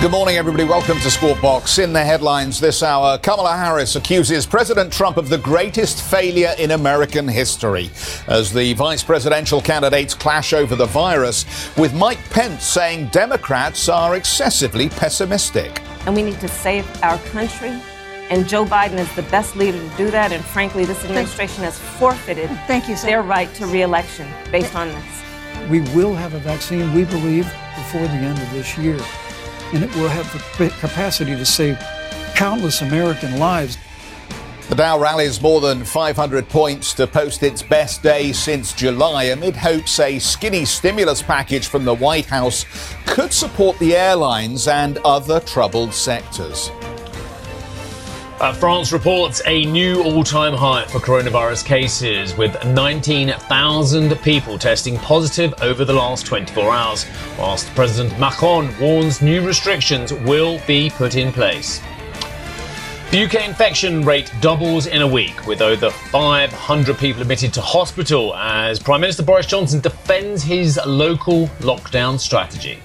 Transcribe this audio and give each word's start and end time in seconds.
Good 0.00 0.12
morning, 0.12 0.36
everybody. 0.36 0.62
Welcome 0.62 1.00
to 1.00 1.10
Squawk 1.10 1.42
Box. 1.42 1.80
In 1.80 1.92
the 1.92 2.04
headlines 2.04 2.60
this 2.60 2.84
hour, 2.84 3.18
Kamala 3.18 3.56
Harris 3.56 3.96
accuses 3.96 4.46
President 4.46 4.92
Trump 4.92 5.16
of 5.16 5.28
the 5.28 5.38
greatest 5.38 6.08
failure 6.08 6.54
in 6.56 6.70
American 6.70 7.26
history 7.26 7.90
as 8.28 8.52
the 8.52 8.74
vice 8.74 9.02
presidential 9.02 9.60
candidates 9.60 10.14
clash 10.14 10.52
over 10.52 10.76
the 10.76 10.86
virus, 10.86 11.44
with 11.76 11.94
Mike 11.94 12.20
Pence 12.30 12.62
saying 12.62 13.08
Democrats 13.08 13.88
are 13.88 14.14
excessively 14.14 14.88
pessimistic. 14.88 15.82
And 16.06 16.14
we 16.14 16.22
need 16.22 16.38
to 16.42 16.48
save 16.48 16.86
our 17.02 17.18
country. 17.30 17.82
And 18.30 18.48
Joe 18.48 18.64
Biden 18.64 18.98
is 19.00 19.12
the 19.16 19.22
best 19.22 19.56
leader 19.56 19.80
to 19.80 19.96
do 19.96 20.12
that. 20.12 20.30
And 20.30 20.44
frankly, 20.44 20.84
this 20.84 21.04
administration 21.04 21.64
has 21.64 21.76
forfeited 21.76 22.48
Thank 22.68 22.88
you, 22.88 22.94
their 22.98 23.22
right 23.22 23.52
to 23.54 23.66
reelection 23.66 24.28
based 24.52 24.76
on 24.76 24.86
this. 24.90 25.68
We 25.68 25.80
will 25.92 26.14
have 26.14 26.34
a 26.34 26.38
vaccine, 26.38 26.94
we 26.94 27.04
believe, 27.04 27.52
before 27.74 28.02
the 28.02 28.14
end 28.14 28.38
of 28.38 28.48
this 28.52 28.78
year 28.78 29.00
and 29.72 29.84
it 29.84 29.94
will 29.96 30.08
have 30.08 30.30
the 30.32 30.70
capacity 30.80 31.36
to 31.36 31.44
save 31.44 31.78
countless 32.34 32.82
American 32.82 33.38
lives. 33.38 33.78
The 34.68 34.74
Dow 34.74 34.98
rallies 34.98 35.40
more 35.40 35.60
than 35.60 35.84
500 35.84 36.48
points 36.48 36.92
to 36.94 37.06
post 37.06 37.42
its 37.42 37.62
best 37.62 38.02
day 38.02 38.32
since 38.32 38.72
July 38.72 39.24
amid 39.24 39.56
hopes 39.56 39.98
a 39.98 40.18
skinny 40.18 40.64
stimulus 40.64 41.22
package 41.22 41.68
from 41.68 41.84
the 41.84 41.94
White 41.94 42.26
House 42.26 42.66
could 43.06 43.32
support 43.32 43.78
the 43.78 43.96
airlines 43.96 44.68
and 44.68 44.98
other 44.98 45.40
troubled 45.40 45.94
sectors. 45.94 46.70
Uh, 48.40 48.52
France 48.52 48.92
reports 48.92 49.42
a 49.46 49.64
new 49.64 50.00
all 50.04 50.22
time 50.22 50.54
high 50.54 50.84
for 50.86 51.00
coronavirus 51.00 51.64
cases, 51.64 52.36
with 52.36 52.56
19,000 52.66 54.16
people 54.22 54.56
testing 54.56 54.96
positive 54.98 55.52
over 55.60 55.84
the 55.84 55.92
last 55.92 56.24
24 56.24 56.72
hours, 56.72 57.04
whilst 57.36 57.66
President 57.74 58.16
Macron 58.20 58.72
warns 58.78 59.20
new 59.20 59.44
restrictions 59.44 60.12
will 60.12 60.60
be 60.68 60.88
put 60.88 61.16
in 61.16 61.32
place. 61.32 61.80
The 63.10 63.24
UK 63.24 63.48
infection 63.48 64.02
rate 64.02 64.32
doubles 64.40 64.86
in 64.86 65.02
a 65.02 65.08
week, 65.08 65.44
with 65.48 65.60
over 65.60 65.90
500 65.90 66.96
people 66.96 67.22
admitted 67.22 67.52
to 67.54 67.60
hospital 67.60 68.36
as 68.36 68.78
Prime 68.78 69.00
Minister 69.00 69.24
Boris 69.24 69.46
Johnson 69.46 69.80
defends 69.80 70.44
his 70.44 70.78
local 70.86 71.48
lockdown 71.58 72.20
strategy. 72.20 72.78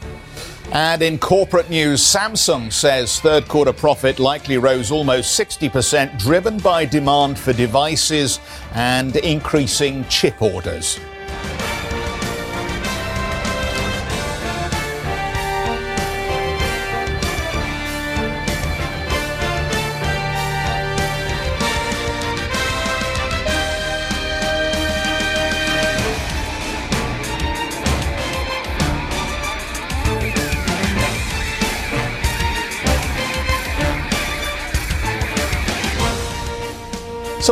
And 0.74 1.04
in 1.04 1.20
corporate 1.20 1.70
news, 1.70 2.02
Samsung 2.02 2.74
says 2.74 3.20
third 3.20 3.48
quarter 3.48 3.72
profit 3.72 4.18
likely 4.18 4.58
rose 4.58 4.90
almost 4.90 5.40
60%, 5.40 6.18
driven 6.18 6.58
by 6.58 6.84
demand 6.84 7.38
for 7.38 7.54
devices 7.54 8.40
and 8.74 9.16
increasing 9.18 10.04
chip 10.06 10.42
orders. 10.42 11.00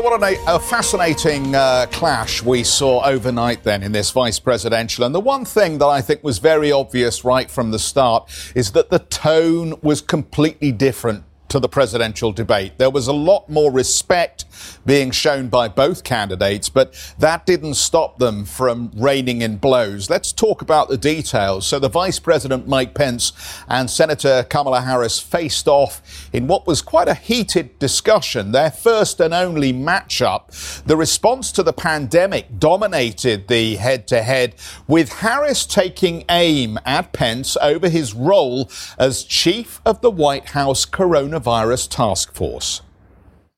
What 0.02 0.24
a, 0.24 0.56
a 0.56 0.60
fascinating 0.60 1.54
uh, 1.54 1.86
clash 1.92 2.42
we 2.42 2.64
saw 2.64 3.06
overnight 3.06 3.64
then 3.64 3.84
in 3.84 3.92
this 3.92 4.10
vice 4.10 4.40
presidential. 4.40 5.06
And 5.06 5.14
the 5.14 5.20
one 5.20 5.46
thing 5.46 5.78
that 5.78 5.86
I 5.86 6.02
think 6.02 6.24
was 6.24 6.40
very 6.40 6.72
obvious 6.72 7.24
right 7.24 7.50
from 7.52 7.70
the 7.70 7.78
start 7.78 8.28
is 8.56 8.72
that 8.72 8.90
the 8.90 8.98
tone 8.98 9.76
was 9.84 10.02
completely 10.02 10.72
different 10.72 11.24
to 11.50 11.60
the 11.60 11.70
presidential 11.70 12.32
debate. 12.32 12.80
There 12.80 12.90
was 12.90 13.08
a 13.08 13.14
lot 13.14 13.48
more 13.48 13.72
respect 13.72 14.46
being 14.86 15.12
shown 15.12 15.50
by 15.50 15.68
both 15.68 16.04
candidates, 16.04 16.70
but 16.70 16.94
that 17.20 17.46
didn't 17.46 17.76
stop 17.76 18.20
them 18.20 18.46
from 18.46 18.92
raining 18.96 19.42
in 19.42 19.58
blows. 19.58 20.10
Let's 20.10 20.32
talk 20.32 20.62
about 20.62 20.90
the 20.90 20.98
details. 20.98 21.66
So 21.68 21.80
the 21.80 21.90
Vice 21.90 22.20
President 22.20 22.68
Mike 22.68 22.94
Pence 22.94 23.34
and 23.68 23.90
Senator 23.90 24.46
Kamala 24.50 24.82
Harris 24.82 25.20
faced 25.20 25.68
off 25.68 26.02
in 26.34 26.48
what 26.48 26.68
was 26.68 26.82
quite 26.82 27.08
a 27.08 27.14
heated 27.14 27.78
discussion, 27.80 28.52
their 28.52 28.72
first 28.72 29.20
and 29.20 29.34
only 29.34 29.74
matchup. 29.74 30.84
The 30.84 30.98
response 30.98 31.52
to 31.54 31.64
the 31.64 31.74
pandemic 31.74 32.60
dominated 32.60 33.48
the 33.48 33.76
head 33.76 34.08
to 34.08 34.22
head, 34.22 34.56
with 34.88 35.12
Harris 35.14 35.66
taking 35.66 36.24
aim 36.30 36.78
at 36.86 37.14
Pence 37.14 37.58
over 37.62 37.90
his 37.90 38.14
role 38.14 38.70
as 38.98 39.24
chief 39.24 39.82
of 39.86 40.02
the 40.02 40.12
White 40.12 40.50
House 40.50 40.86
coronavirus 40.86 41.90
task 41.90 42.34
force? 42.34 42.82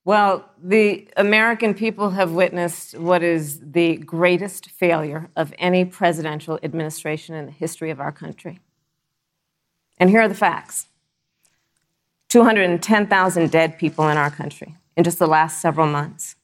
Well, 0.05 0.49
the 0.66 1.06
American 1.18 1.74
people 1.74 2.12
have 2.12 2.31
witnessed 2.31 2.97
what 2.97 3.22
is 3.22 3.59
the 3.59 3.97
greatest 3.97 4.69
failure 4.69 5.29
of 5.35 5.53
any 5.57 5.84
presidential 5.84 6.57
administration 6.63 7.35
in 7.35 7.46
the 7.46 7.51
history 7.51 7.91
of 7.91 8.00
our 8.00 8.13
country. 8.13 8.62
And 9.97 10.09
here 10.09 10.22
are 10.22 10.29
the 10.29 10.35
facts 10.35 10.88
210,000 12.29 13.52
dead 13.52 13.78
people 13.78 14.07
in 14.07 14.18
our 14.18 14.31
country 14.31 14.78
in 14.96 15.03
just 15.03 15.19
the 15.19 15.28
last 15.28 15.62
several 15.62 15.85
months. 15.85 16.38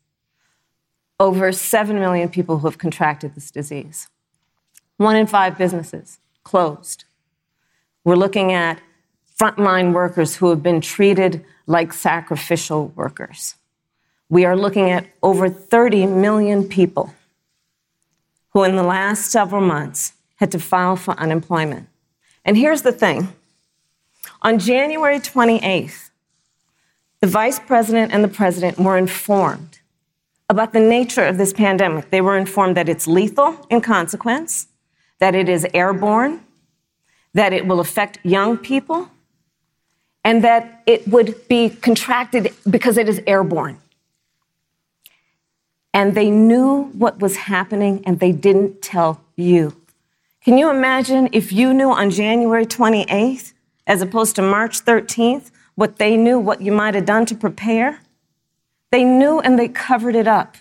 Over 1.17 1.53
7 1.53 1.97
million 1.97 2.27
people 2.27 2.59
who 2.59 2.67
have 2.67 2.77
contracted 2.77 3.35
this 3.35 3.49
disease. 3.51 4.09
One 4.97 5.15
in 5.15 5.27
five 5.27 5.57
businesses 5.57 6.19
closed. 6.43 7.05
We're 8.03 8.15
looking 8.15 8.51
at 8.51 8.81
frontline 9.39 9.93
workers 9.93 10.35
who 10.35 10.49
have 10.49 10.61
been 10.61 10.81
treated 10.81 11.45
like 11.67 11.93
sacrificial 11.93 12.87
workers. 12.95 13.55
We 14.29 14.45
are 14.45 14.55
looking 14.55 14.91
at 14.91 15.07
over 15.23 15.49
30 15.49 16.05
million 16.05 16.67
people 16.67 17.13
who, 18.51 18.63
in 18.63 18.75
the 18.75 18.83
last 18.83 19.31
several 19.31 19.61
months, 19.61 20.13
had 20.35 20.51
to 20.51 20.59
file 20.59 20.95
for 20.95 21.19
unemployment. 21.19 21.87
And 22.45 22.55
here's 22.55 22.83
the 22.83 22.91
thing 22.91 23.33
on 24.41 24.59
January 24.59 25.19
28th, 25.19 26.09
the 27.21 27.27
vice 27.27 27.59
president 27.59 28.13
and 28.13 28.23
the 28.23 28.29
president 28.29 28.77
were 28.77 28.97
informed 28.97 29.79
about 30.47 30.73
the 30.73 30.79
nature 30.79 31.25
of 31.25 31.37
this 31.37 31.51
pandemic. 31.51 32.09
They 32.09 32.21
were 32.21 32.37
informed 32.37 32.77
that 32.77 32.87
it's 32.87 33.07
lethal 33.07 33.67
in 33.69 33.81
consequence, 33.81 34.67
that 35.19 35.35
it 35.35 35.49
is 35.49 35.67
airborne, 35.73 36.41
that 37.33 37.51
it 37.53 37.67
will 37.67 37.79
affect 37.79 38.19
young 38.23 38.57
people, 38.57 39.09
and 40.23 40.43
that 40.43 40.81
it 40.85 41.07
would 41.07 41.47
be 41.47 41.69
contracted 41.69 42.53
because 42.69 42.97
it 42.97 43.09
is 43.09 43.21
airborne. 43.27 43.79
And 45.93 46.15
they 46.15 46.29
knew 46.29 46.83
what 46.93 47.19
was 47.19 47.35
happening 47.35 48.03
and 48.05 48.19
they 48.19 48.31
didn't 48.31 48.81
tell 48.81 49.21
you. 49.35 49.75
Can 50.43 50.57
you 50.57 50.69
imagine 50.69 51.29
if 51.31 51.51
you 51.51 51.73
knew 51.73 51.91
on 51.91 52.11
January 52.11 52.65
28th, 52.65 53.53
as 53.87 54.01
opposed 54.01 54.35
to 54.35 54.41
March 54.41 54.85
13th, 54.85 55.51
what 55.75 55.97
they 55.97 56.15
knew, 56.15 56.39
what 56.39 56.61
you 56.61 56.71
might 56.71 56.95
have 56.95 57.05
done 57.05 57.25
to 57.25 57.35
prepare? 57.35 58.01
They 58.91 59.03
knew 59.03 59.39
and 59.39 59.57
they 59.59 59.67
covered 59.67 60.15
it 60.15 60.27
up. 60.27 60.55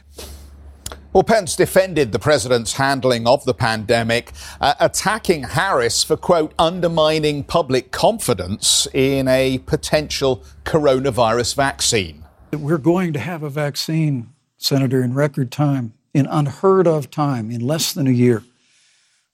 Well, 1.13 1.23
Pence 1.23 1.57
defended 1.57 2.13
the 2.13 2.19
president's 2.19 2.75
handling 2.75 3.27
of 3.27 3.45
the 3.45 3.55
pandemic, 3.55 4.33
uh, 4.61 4.75
attacking 4.79 5.43
Harris 5.45 6.05
for, 6.05 6.17
quote, 6.17 6.53
undermining 6.59 7.45
public 7.45 7.91
confidence 7.91 8.87
in 8.93 9.27
a 9.27 9.59
potential 9.59 10.45
coronavirus 10.65 11.55
vaccine. 11.55 12.25
We're 12.53 12.79
going 12.79 13.15
to 13.15 13.19
have 13.19 13.43
a 13.43 13.49
vaccine, 13.51 14.35
Senator, 14.59 15.03
in 15.03 15.15
record 15.15 15.51
time, 15.51 15.95
in 16.13 16.27
unheard 16.27 16.87
of 16.87 17.11
time, 17.11 17.51
in 17.51 17.61
less 17.61 17.93
than 17.93 18.07
a 18.07 18.13
year. 18.13 18.43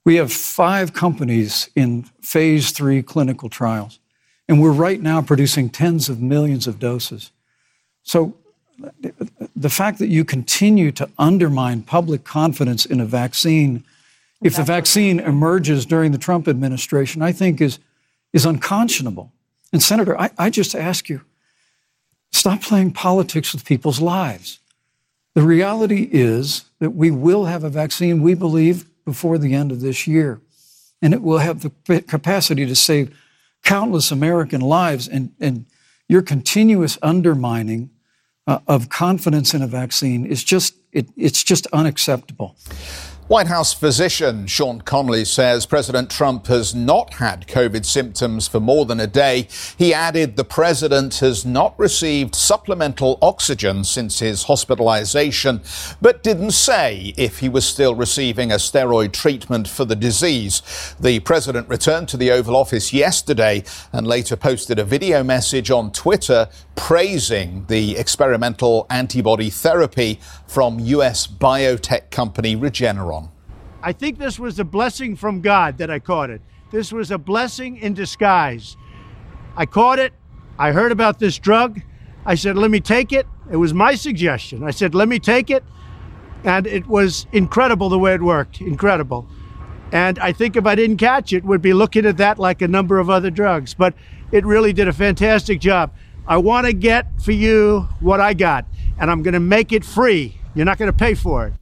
We 0.04 0.16
have 0.16 0.32
five 0.32 0.92
companies 0.92 1.70
in 1.74 2.04
phase 2.20 2.72
three 2.72 3.02
clinical 3.02 3.48
trials, 3.48 3.98
and 4.48 4.60
we're 4.60 4.72
right 4.72 5.00
now 5.00 5.22
producing 5.22 5.70
tens 5.70 6.08
of 6.10 6.20
millions 6.20 6.66
of 6.66 6.78
doses. 6.78 7.30
So 8.02 8.36
the 9.56 9.70
fact 9.70 9.98
that 9.98 10.08
you 10.08 10.24
continue 10.24 10.92
to 10.92 11.08
undermine 11.18 11.82
public 11.82 12.24
confidence 12.24 12.84
in 12.84 13.00
a 13.00 13.06
vaccine, 13.06 13.84
if 14.42 14.56
the 14.56 14.62
vaccine 14.62 15.20
emerges 15.20 15.86
during 15.86 16.12
the 16.12 16.18
Trump 16.18 16.48
administration, 16.48 17.22
I 17.22 17.32
think 17.32 17.60
is, 17.60 17.78
is 18.32 18.44
unconscionable. 18.44 19.32
And 19.72 19.82
Senator, 19.82 20.20
I, 20.20 20.30
I 20.36 20.50
just 20.50 20.74
ask 20.74 21.08
you, 21.08 21.22
stop 22.32 22.60
playing 22.60 22.92
politics 22.92 23.54
with 23.54 23.64
people's 23.64 24.00
lives. 24.00 24.58
The 25.34 25.42
reality 25.42 26.08
is 26.12 26.64
that 26.78 26.90
we 26.90 27.10
will 27.10 27.46
have 27.46 27.64
a 27.64 27.70
vaccine, 27.70 28.22
we 28.22 28.34
believe, 28.34 28.86
before 29.04 29.36
the 29.36 29.54
end 29.54 29.72
of 29.72 29.80
this 29.80 30.06
year. 30.06 30.40
And 31.02 31.12
it 31.12 31.22
will 31.22 31.38
have 31.38 31.62
the 31.62 32.00
capacity 32.02 32.64
to 32.66 32.74
save 32.74 33.16
countless 33.62 34.10
American 34.10 34.60
lives, 34.60 35.08
and, 35.08 35.32
and 35.40 35.66
your 36.08 36.22
continuous 36.22 36.98
undermining 37.02 37.90
uh, 38.46 38.60
of 38.68 38.88
confidence 38.90 39.54
in 39.54 39.62
a 39.62 39.66
vaccine 39.66 40.26
is 40.26 40.44
just 40.44 40.74
it, 40.92 41.08
it's 41.16 41.42
just 41.42 41.66
unacceptable. 41.72 42.56
White 43.26 43.46
House 43.46 43.72
physician 43.72 44.46
Sean 44.46 44.82
Conley 44.82 45.24
says 45.24 45.64
President 45.64 46.10
Trump 46.10 46.46
has 46.48 46.74
not 46.74 47.14
had 47.14 47.46
COVID 47.46 47.86
symptoms 47.86 48.46
for 48.46 48.60
more 48.60 48.84
than 48.84 49.00
a 49.00 49.06
day. 49.06 49.48
He 49.78 49.94
added 49.94 50.36
the 50.36 50.44
president 50.44 51.20
has 51.20 51.42
not 51.46 51.78
received 51.78 52.34
supplemental 52.34 53.18
oxygen 53.22 53.84
since 53.84 54.18
his 54.18 54.42
hospitalization, 54.42 55.62
but 56.02 56.22
didn't 56.22 56.50
say 56.50 57.14
if 57.16 57.38
he 57.38 57.48
was 57.48 57.64
still 57.64 57.94
receiving 57.94 58.52
a 58.52 58.56
steroid 58.56 59.12
treatment 59.12 59.68
for 59.68 59.86
the 59.86 59.96
disease. 59.96 60.60
The 61.00 61.20
president 61.20 61.66
returned 61.70 62.10
to 62.10 62.18
the 62.18 62.30
Oval 62.30 62.54
Office 62.54 62.92
yesterday 62.92 63.64
and 63.90 64.06
later 64.06 64.36
posted 64.36 64.78
a 64.78 64.84
video 64.84 65.24
message 65.24 65.70
on 65.70 65.92
Twitter 65.92 66.50
praising 66.76 67.64
the 67.68 67.96
experimental 67.96 68.86
antibody 68.90 69.48
therapy 69.48 70.20
from 70.54 70.78
U.S. 70.78 71.26
biotech 71.26 72.12
company 72.12 72.54
Regeneron. 72.54 73.28
I 73.82 73.92
think 73.92 74.18
this 74.20 74.38
was 74.38 74.60
a 74.60 74.64
blessing 74.64 75.16
from 75.16 75.40
God 75.40 75.78
that 75.78 75.90
I 75.90 75.98
caught 75.98 76.30
it. 76.30 76.40
This 76.70 76.92
was 76.92 77.10
a 77.10 77.18
blessing 77.18 77.76
in 77.76 77.92
disguise. 77.92 78.76
I 79.56 79.66
caught 79.66 79.98
it. 79.98 80.12
I 80.56 80.70
heard 80.70 80.92
about 80.92 81.18
this 81.18 81.38
drug. 81.38 81.82
I 82.24 82.36
said, 82.36 82.56
let 82.56 82.70
me 82.70 82.78
take 82.78 83.12
it. 83.12 83.26
It 83.50 83.56
was 83.56 83.74
my 83.74 83.96
suggestion. 83.96 84.62
I 84.62 84.70
said, 84.70 84.94
let 84.94 85.08
me 85.08 85.18
take 85.18 85.50
it. 85.50 85.64
And 86.44 86.68
it 86.68 86.86
was 86.86 87.26
incredible 87.32 87.88
the 87.88 87.98
way 87.98 88.14
it 88.14 88.22
worked. 88.22 88.60
Incredible. 88.60 89.26
And 89.90 90.20
I 90.20 90.32
think 90.32 90.54
if 90.54 90.66
I 90.66 90.76
didn't 90.76 90.98
catch 90.98 91.32
it, 91.32 91.44
we'd 91.44 91.62
be 91.62 91.74
looking 91.74 92.06
at 92.06 92.16
that 92.18 92.38
like 92.38 92.62
a 92.62 92.68
number 92.68 93.00
of 93.00 93.10
other 93.10 93.30
drugs. 93.30 93.74
But 93.74 93.94
it 94.30 94.46
really 94.46 94.72
did 94.72 94.86
a 94.86 94.92
fantastic 94.92 95.60
job. 95.60 95.92
I 96.28 96.36
want 96.36 96.68
to 96.68 96.72
get 96.72 97.20
for 97.20 97.32
you 97.32 97.88
what 97.98 98.20
I 98.20 98.34
got, 98.34 98.66
and 99.00 99.10
I'm 99.10 99.24
going 99.24 99.34
to 99.34 99.40
make 99.40 99.72
it 99.72 99.84
free. 99.84 100.38
You're 100.54 100.64
not 100.64 100.78
going 100.78 100.90
to 100.90 100.96
pay 100.96 101.14
for 101.14 101.46
it. 101.46 101.52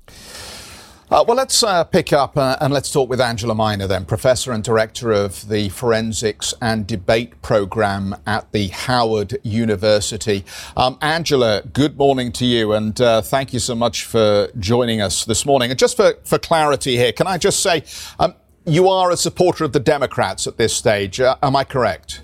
Uh, 1.10 1.22
well, 1.28 1.36
let's 1.36 1.62
uh, 1.62 1.84
pick 1.84 2.10
up 2.10 2.38
uh, 2.38 2.56
and 2.62 2.72
let's 2.72 2.90
talk 2.90 3.06
with 3.06 3.20
Angela 3.20 3.54
Miner, 3.54 3.86
then, 3.86 4.06
Professor 4.06 4.50
and 4.50 4.64
Director 4.64 5.12
of 5.12 5.46
the 5.48 5.68
Forensics 5.68 6.54
and 6.62 6.86
Debate 6.86 7.42
Program 7.42 8.16
at 8.26 8.50
the 8.52 8.68
Howard 8.68 9.36
University. 9.42 10.42
Um, 10.74 10.96
Angela, 11.02 11.62
good 11.70 11.98
morning 11.98 12.32
to 12.32 12.46
you, 12.46 12.72
and 12.72 12.98
uh, 12.98 13.20
thank 13.20 13.52
you 13.52 13.58
so 13.58 13.74
much 13.74 14.04
for 14.04 14.48
joining 14.58 15.02
us 15.02 15.26
this 15.26 15.44
morning. 15.44 15.68
And 15.68 15.78
just 15.78 15.98
for, 15.98 16.14
for 16.24 16.38
clarity 16.38 16.96
here, 16.96 17.12
can 17.12 17.26
I 17.26 17.36
just 17.36 17.62
say 17.62 17.84
um, 18.18 18.34
you 18.64 18.88
are 18.88 19.10
a 19.10 19.16
supporter 19.18 19.64
of 19.64 19.74
the 19.74 19.80
Democrats 19.80 20.46
at 20.46 20.56
this 20.56 20.74
stage? 20.74 21.20
Uh, 21.20 21.36
am 21.42 21.56
I 21.56 21.64
correct? 21.64 22.22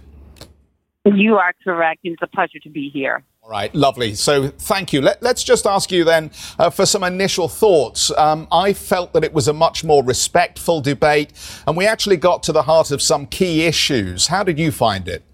You 1.05 1.37
are 1.37 1.53
correct. 1.62 2.00
It's 2.05 2.23
a 2.23 2.26
pleasure 2.26 2.59
to 2.61 2.71
be 2.71 2.88
here. 2.88 3.23
All 3.49 3.53
right, 3.53 3.75
lovely. 3.75 4.15
So 4.15 4.49
thank 4.49 4.93
you. 4.93 5.00
Let, 5.00 5.25
us 5.25 5.43
just 5.43 5.67
ask 5.67 5.91
you 5.91 6.05
then 6.05 6.31
uh, 6.59 6.69
for 6.69 6.85
some 6.85 7.03
initial 7.03 7.49
thoughts. 7.49 8.11
Um, 8.11 8.47
I 8.53 8.75
felt 8.75 9.15
that 9.15 9.25
it 9.25 9.33
was 9.33 9.49
a 9.49 9.55
much 9.55 9.83
more 9.83 10.05
respectful 10.05 10.83
debate, 10.83 11.33
and 11.67 11.75
we 11.75 11.87
actually 11.87 12.19
got 12.19 12.43
to 12.43 12.53
the 12.53 12.65
heart 12.65 12.91
of 12.91 13.00
some 13.00 13.25
key 13.25 13.65
issues. 13.65 14.27
How 14.27 14.43
did 14.43 14.59
you 14.59 14.71
find 14.71 15.09
it? 15.09 15.25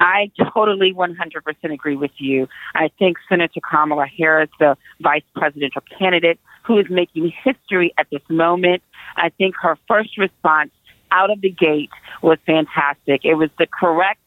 I 0.00 0.32
totally 0.52 0.92
100% 0.92 1.72
agree 1.72 1.94
with 1.94 2.10
you. 2.18 2.48
I 2.74 2.90
think 2.98 3.18
Senator 3.28 3.60
Kamala 3.60 4.08
Harris, 4.08 4.50
the 4.58 4.76
vice 5.00 5.22
presidential 5.36 5.82
candidate 5.96 6.40
who 6.64 6.76
is 6.80 6.86
making 6.90 7.32
history 7.44 7.94
at 7.98 8.08
this 8.10 8.22
moment, 8.28 8.82
I 9.14 9.28
think 9.28 9.54
her 9.62 9.78
first 9.86 10.18
response 10.18 10.72
out 11.12 11.30
of 11.30 11.40
the 11.40 11.50
gate 11.50 11.90
was 12.20 12.38
fantastic. 12.44 13.20
It 13.22 13.34
was 13.34 13.50
the 13.60 13.68
correct 13.68 14.18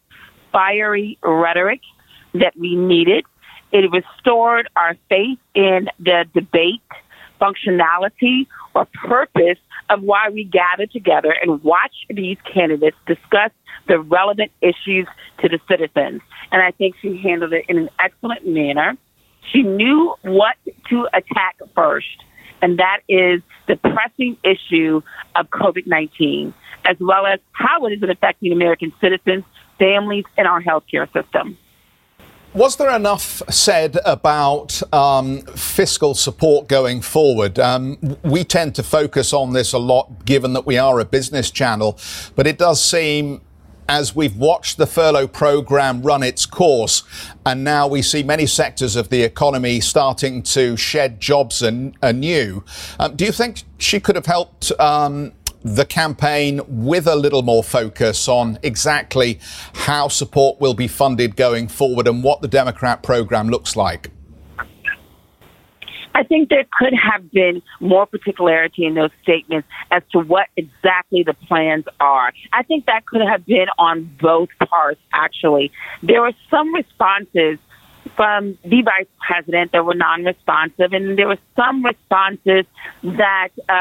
fiery 0.54 1.18
rhetoric 1.22 1.82
that 2.34 2.54
we 2.58 2.76
needed. 2.76 3.26
It 3.72 3.90
restored 3.92 4.70
our 4.76 4.96
faith 5.10 5.40
in 5.56 5.90
the 6.00 6.26
debate 6.34 6.82
functionality 7.42 8.48
or 8.74 8.86
purpose 8.86 9.58
of 9.90 10.02
why 10.02 10.30
we 10.30 10.44
gather 10.44 10.86
together 10.86 11.34
and 11.42 11.64
watch 11.64 11.94
these 12.10 12.38
candidates 12.52 12.98
discuss 13.06 13.52
the 13.88 14.00
relevant 14.00 14.52
issues 14.62 15.08
to 15.40 15.50
the 15.50 15.60
citizens. 15.68 16.22
And 16.52 16.62
I 16.62 16.72
think 16.72 16.96
she 17.02 17.18
handled 17.18 17.54
it 17.54 17.66
in 17.68 17.78
an 17.78 17.90
excellent 18.00 18.48
manner. 18.48 18.96
She 19.52 19.62
knew 19.62 20.16
what 20.22 20.56
to 20.90 21.08
attack 21.14 21.58
first, 21.76 22.24
and 22.62 22.80
that 22.80 23.02
is 23.10 23.42
the 23.68 23.76
pressing 23.76 24.38
issue 24.44 25.02
of 25.36 25.50
COVID 25.50 25.86
19, 25.86 26.54
as 26.86 26.96
well 27.00 27.26
as 27.26 27.40
how 27.52 27.86
it 27.88 27.92
is 27.92 28.10
affecting 28.10 28.54
American 28.54 28.94
citizens 29.02 29.44
families 29.78 30.24
and 30.38 30.48
our 30.48 30.62
healthcare 30.62 31.12
system. 31.12 31.58
Was 32.54 32.76
there 32.76 32.96
enough 32.96 33.42
said 33.50 33.98
about 34.06 34.80
um, 34.94 35.42
fiscal 35.42 36.14
support 36.14 36.68
going 36.68 37.02
forward? 37.02 37.58
Um, 37.58 37.98
we 38.22 38.44
tend 38.44 38.76
to 38.76 38.84
focus 38.84 39.34
on 39.34 39.54
this 39.54 39.74
a 39.74 39.80
lot, 39.80 40.24
given 40.26 40.54
that 40.54 40.64
we 40.64 40.78
are 40.78 41.00
a 41.00 41.06
business 41.06 41.50
channel, 41.50 41.98
but 42.36 42.46
it 42.46 42.60
does 42.60 42.80
seem 42.82 43.42
as 43.90 44.16
we've 44.16 44.38
watched 44.38 44.78
the 44.78 44.86
furlough 44.86 45.28
program 45.28 46.04
run 46.04 46.22
its 46.22 46.46
course, 46.46 47.04
and 47.44 47.64
now 47.64 47.88
we 47.88 48.04
see 48.04 48.22
many 48.22 48.46
sectors 48.46 48.96
of 48.96 49.10
the 49.10 49.24
economy 49.24 49.80
starting 49.80 50.44
to 50.44 50.78
shed 50.78 51.20
jobs 51.20 51.64
an- 51.64 51.96
anew. 52.04 52.64
Um, 53.00 53.16
do 53.16 53.26
you 53.26 53.32
think 53.32 53.64
she 53.80 54.00
could 54.00 54.16
have 54.16 54.28
helped 54.28 54.72
um, 54.80 55.34
the 55.64 55.86
campaign 55.86 56.62
with 56.68 57.08
a 57.08 57.16
little 57.16 57.42
more 57.42 57.64
focus 57.64 58.28
on 58.28 58.60
exactly 58.64 59.40
how 59.74 60.08
support 60.08 60.60
will 60.60 60.74
be 60.74 60.88
funded 60.88 61.36
going 61.36 61.68
forward 61.68 62.08
and 62.08 62.24
what 62.24 62.42
the 62.42 62.48
Democrat 62.48 63.02
program 63.02 63.50
looks 63.50 63.76
like? 63.76 64.10
I 66.16 66.24
think 66.24 66.50
there 66.50 66.66
could 66.78 66.94
have 66.94 67.32
been 67.32 67.62
more 67.80 68.06
particularity 68.06 68.86
in 68.86 68.94
those 68.94 69.10
statements 69.24 69.68
as 69.90 70.04
to 70.12 70.20
what 70.20 70.48
exactly 70.56 71.24
the 71.24 71.34
plans 71.34 71.86
are. 72.00 72.32
I 72.52 72.64
think 72.64 72.86
that 72.86 73.06
could 73.08 73.22
have 73.22 73.46
been 73.46 73.66
on 73.80 74.16
both 74.22 74.50
parts, 74.70 75.02
actually. 75.12 75.72
There 76.04 76.22
were 76.22 76.34
some 76.52 76.74
responses 76.74 77.58
from 78.16 78.58
the 78.64 78.82
vice 78.82 79.08
president 79.20 79.72
that 79.72 79.86
were 79.86 79.96
non-responsive, 79.96 80.94
and 80.94 81.18
there 81.18 81.28
were 81.28 81.38
some 81.56 81.84
responses 81.84 82.66
that 83.04 83.50
uh, 83.70 83.72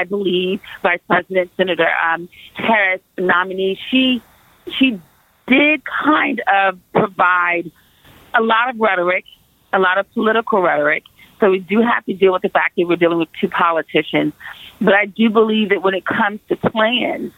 I 0.00 0.04
believe 0.08 0.60
Vice 0.82 1.00
President 1.08 1.50
Senator 1.56 1.88
um, 1.88 2.28
Harris 2.54 3.00
nominee 3.18 3.78
she 3.90 4.22
she 4.78 5.00
did 5.46 5.82
kind 5.84 6.40
of 6.46 6.78
provide 6.92 7.70
a 8.34 8.40
lot 8.40 8.70
of 8.70 8.78
rhetoric, 8.78 9.24
a 9.72 9.78
lot 9.78 9.98
of 9.98 10.10
political 10.12 10.62
rhetoric. 10.62 11.04
So 11.40 11.50
we 11.50 11.58
do 11.58 11.80
have 11.80 12.04
to 12.04 12.14
deal 12.14 12.32
with 12.32 12.42
the 12.42 12.50
fact 12.50 12.76
that 12.76 12.86
we're 12.86 12.96
dealing 12.96 13.18
with 13.18 13.30
two 13.40 13.48
politicians. 13.48 14.34
But 14.80 14.94
I 14.94 15.06
do 15.06 15.30
believe 15.30 15.70
that 15.70 15.82
when 15.82 15.94
it 15.94 16.04
comes 16.04 16.38
to 16.48 16.56
plans, 16.56 17.32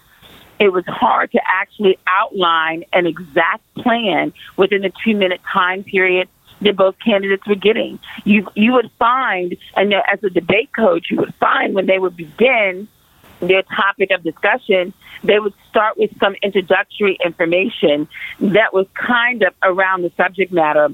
it 0.59 0.73
was 0.73 0.85
hard 0.87 1.33
to 1.33 1.41
actually 1.45 1.99
outline 2.07 2.85
an 2.93 3.07
exact 3.07 3.63
plan 3.75 4.33
within 4.57 4.83
the 4.83 4.93
two 5.05 5.17
minute 5.17 5.41
time 5.51 5.83
period 5.85 6.29
that 6.63 6.77
both 6.77 6.97
candidates 6.99 7.47
were 7.47 7.55
getting. 7.55 7.99
You 8.25 8.49
you 8.55 8.73
would 8.73 8.91
find, 8.99 9.57
and 9.77 9.93
as 9.95 10.23
a 10.23 10.31
debate 10.31 10.71
coach, 10.75 11.09
you 11.11 11.19
would 11.19 11.35
find 11.35 11.75
when 11.75 11.87
they 11.87 11.99
would 11.99 12.17
begin 12.17 12.89
their 13.41 13.63
topic 13.63 14.11
of 14.13 14.23
discussion, 14.23 14.95
they 15.25 15.39
would 15.39 15.55
start 15.69 15.99
with 15.99 16.17
some 16.19 16.37
introductory 16.43 17.19
information 17.25 18.09
that 18.41 18.73
was 18.73 18.87
kind 18.95 19.43
of 19.43 19.53
around 19.63 20.03
the 20.03 20.13
subject 20.17 20.53
matter, 20.53 20.89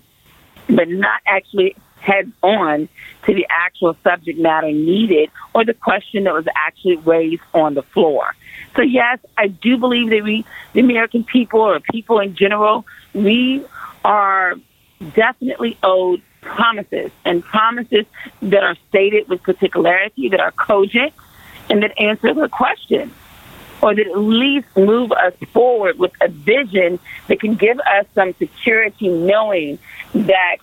but 0.69 0.89
not 0.89 1.21
actually 1.27 1.77
head 2.01 2.33
on 2.43 2.89
to 3.25 3.35
the 3.35 3.47
actual 3.51 3.97
subject 4.03 4.39
matter 4.39 4.71
needed 4.73 5.31
or 5.55 5.65
the 5.65 5.75
question 5.75 6.25
that 6.25 6.33
was 6.33 6.47
actually 6.57 6.97
raised 6.97 7.43
on 7.53 7.75
the 7.75 7.83
floor. 7.83 8.35
So 8.77 8.83
yes, 8.83 9.19
I 9.37 9.49
do 9.49 9.77
believe 9.77 10.11
that 10.11 10.23
we, 10.23 10.45
the 10.73 10.81
American 10.81 11.25
people 11.25 11.61
or 11.61 11.81
people 11.81 12.21
in 12.21 12.35
general, 12.35 12.87
we 13.13 13.65
are 14.05 14.55
definitely 15.15 15.79
owed 15.83 16.23
promises 16.41 17.11
and 17.25 17.43
promises 17.43 18.07
that 18.43 18.63
are 18.63 18.77
stated 18.89 19.29
with 19.29 19.43
particularity, 19.43 20.29
that 20.29 20.41
are 20.41 20.53
cogent, 20.53 21.13
and 21.69 21.83
that 21.83 21.99
answer 22.01 22.33
the 22.33 22.49
question, 22.49 23.13
or 23.83 23.95
that 23.95 24.07
at 24.07 24.19
least 24.19 24.67
move 24.77 25.13
us 25.13 25.35
forward 25.53 25.99
with 25.99 26.13
a 26.21 26.29
vision 26.29 26.99
that 27.29 27.41
can 27.41 27.55
give 27.55 27.79
us 27.81 28.07
some 28.15 28.35
security 28.35 29.09
knowing 29.09 29.79
that 30.15 30.57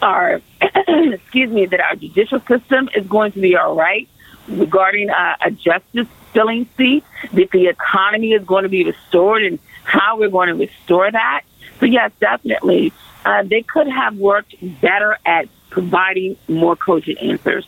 our 0.00 0.40
excuse 0.88 1.50
me 1.50 1.66
that 1.66 1.80
our 1.80 1.94
judicial 1.96 2.40
system 2.40 2.88
is 2.94 3.06
going 3.06 3.32
to 3.32 3.40
be 3.40 3.56
all 3.56 3.74
right 3.74 4.08
regarding 4.48 5.08
uh, 5.10 5.36
a 5.44 5.50
justice 5.50 6.08
filling 6.32 6.68
seat 6.76 7.04
that 7.32 7.50
the 7.52 7.68
economy 7.68 8.32
is 8.32 8.44
going 8.44 8.64
to 8.64 8.68
be 8.68 8.84
restored 8.84 9.44
and 9.44 9.58
how 9.84 10.18
we're 10.18 10.28
going 10.28 10.48
to 10.48 10.54
restore 10.54 11.10
that. 11.10 11.42
So 11.78 11.86
yes 11.86 12.10
definitely 12.20 12.92
uh, 13.24 13.42
they 13.42 13.62
could 13.62 13.88
have 13.88 14.16
worked 14.16 14.54
better 14.80 15.16
at 15.24 15.48
providing 15.70 16.36
more 16.48 16.76
cogent 16.76 17.18
answers. 17.20 17.66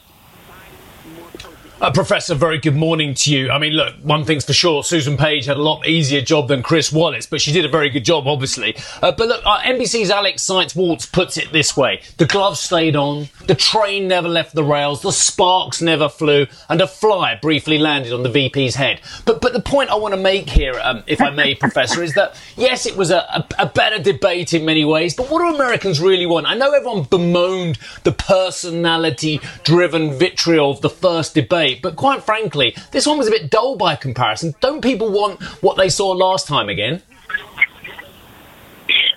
Uh, 1.81 1.91
Professor, 1.91 2.37
very 2.37 2.59
good 2.59 2.77
morning 2.77 3.15
to 3.15 3.35
you. 3.35 3.51
I 3.51 3.59
mean, 3.59 3.73
look, 3.73 3.97
one 3.97 4.25
thing's 4.25 4.45
for 4.45 4.53
sure, 4.53 4.85
Susan 4.85 5.17
Page 5.17 5.47
had 5.47 5.57
a 5.57 5.63
lot 5.63 5.89
easier 5.89 6.21
job 6.23 6.47
than 6.47 6.63
Chris 6.63 6.93
Wallace, 6.93 7.27
but 7.27 7.41
she 7.41 7.51
did 7.53 7.65
a 7.65 7.69
very 7.69 7.91
good 7.91 8.05
job, 8.05 8.29
obviously. 8.29 8.77
Uh, 9.03 9.11
but 9.11 9.27
look, 9.27 9.43
uh, 9.45 9.59
NBC's 9.59 10.09
Alex 10.09 10.43
Seitz-Wald 10.43 11.09
puts 11.13 11.37
it 11.37 11.51
this 11.53 11.77
way. 11.77 12.01
The 12.17 12.27
gloves 12.27 12.61
stayed 12.61 12.95
on, 12.95 13.29
the 13.49 13.57
train 13.57 14.07
never 14.07 14.29
left 14.29 14.55
the 14.55 14.63
rails, 14.63 15.03
the 15.03 15.11
sparks 15.11 15.83
never 15.83 16.09
flew, 16.09 16.47
and 16.69 16.81
a 16.81 16.87
fly 16.87 17.35
briefly 17.43 17.77
landed 17.77 18.13
on 18.13 18.23
the 18.23 18.31
VP's 18.31 18.77
head. 18.77 19.01
But 19.27 19.41
but 19.41 19.53
the 19.53 19.61
point 19.61 19.91
I 19.91 19.97
want 19.97 20.15
to 20.15 20.21
make 20.21 20.49
here, 20.49 20.79
um, 20.81 21.03
if 21.09 21.21
I 21.21 21.31
may, 21.31 21.57
Professor, 21.57 22.05
is 22.05 22.15
that, 22.15 22.37
yes, 22.57 22.87
it 22.87 22.97
was 22.97 23.11
a, 23.11 23.19
a, 23.19 23.45
a 23.59 23.67
better 23.67 23.99
debate 24.01 24.55
in 24.55 24.65
many 24.65 24.85
ways, 24.85 25.15
but 25.15 25.29
what 25.29 25.41
do 25.41 25.53
Americans 25.53 26.01
really 26.01 26.27
want? 26.27 26.47
I 26.47 26.55
know 26.55 26.71
everyone 26.73 27.03
bemoaned 27.03 27.79
the 28.05 28.13
personality-driven 28.13 30.13
vitriol 30.19 30.71
of 30.71 30.81
the 30.81 30.91
first 30.91 31.35
debate, 31.35 31.64
But 31.83 31.97
quite 31.97 32.23
frankly, 32.23 32.77
this 32.93 33.07
one 33.07 33.19
was 33.19 33.29
a 33.29 33.31
bit 33.31 33.51
dull 33.51 33.77
by 33.77 33.97
comparison. 33.97 34.55
Don't 34.61 34.83
people 34.83 35.11
want 35.11 35.43
what 35.63 35.77
they 35.77 35.89
saw 35.89 36.11
last 36.11 36.47
time 36.47 36.69
again? 36.69 37.03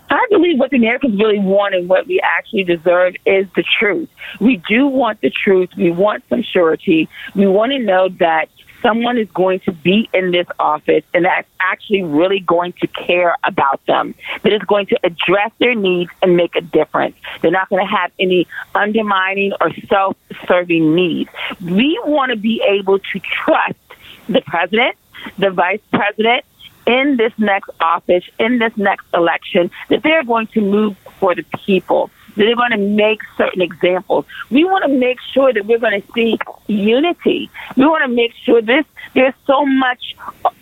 I 0.09 0.25
believe 0.29 0.57
what 0.57 0.71
the 0.71 0.77
Americans 0.77 1.19
really 1.19 1.39
want 1.39 1.75
and 1.75 1.89
what 1.89 2.07
we 2.07 2.21
actually 2.21 2.63
deserve 2.63 3.15
is 3.25 3.45
the 3.55 3.63
truth. 3.77 4.09
We 4.39 4.61
do 4.69 4.87
want 4.87 5.19
the 5.21 5.29
truth. 5.29 5.69
We 5.77 5.91
want 5.91 6.23
some 6.29 6.43
surety. 6.43 7.09
We 7.35 7.45
want 7.45 7.73
to 7.73 7.79
know 7.79 8.09
that 8.19 8.47
someone 8.81 9.17
is 9.17 9.29
going 9.31 9.59
to 9.61 9.71
be 9.71 10.09
in 10.13 10.31
this 10.31 10.47
office 10.59 11.03
and 11.13 11.25
that's 11.25 11.47
actually 11.61 12.03
really 12.03 12.39
going 12.39 12.73
to 12.73 12.87
care 12.87 13.35
about 13.43 13.85
them, 13.85 14.15
that 14.43 14.53
is 14.53 14.61
going 14.61 14.85
to 14.87 14.99
address 15.03 15.51
their 15.59 15.75
needs 15.75 16.11
and 16.21 16.35
make 16.35 16.55
a 16.55 16.61
difference. 16.61 17.15
They're 17.41 17.51
not 17.51 17.69
going 17.69 17.85
to 17.85 17.91
have 17.91 18.11
any 18.19 18.47
undermining 18.75 19.53
or 19.59 19.71
self 19.87 20.15
serving 20.47 20.95
needs. 20.95 21.29
We 21.61 21.99
want 22.05 22.31
to 22.31 22.37
be 22.37 22.61
able 22.67 22.99
to 22.99 23.19
trust 23.19 23.75
the 24.29 24.41
president, 24.41 24.95
the 25.37 25.51
vice 25.51 25.81
president, 25.91 26.45
in 26.85 27.17
this 27.17 27.33
next 27.37 27.69
office, 27.81 28.23
in 28.39 28.59
this 28.59 28.75
next 28.77 29.05
election, 29.13 29.69
that 29.89 30.03
they're 30.03 30.23
going 30.23 30.47
to 30.47 30.61
move 30.61 30.97
for 31.19 31.35
the 31.35 31.43
people 31.65 32.09
they're 32.37 32.55
going 32.55 32.71
to 32.71 32.77
make 32.77 33.21
certain 33.35 33.61
examples. 33.61 34.25
We 34.49 34.63
want 34.63 34.83
to 34.85 34.89
make 34.89 35.19
sure 35.33 35.51
that 35.51 35.65
we're 35.65 35.79
going 35.79 36.01
to 36.01 36.11
see 36.13 36.37
unity. 36.67 37.49
We 37.75 37.85
want 37.85 38.03
to 38.03 38.07
make 38.09 38.33
sure 38.43 38.61
this 38.61 38.85
there's 39.13 39.33
so 39.45 39.65
much 39.65 40.15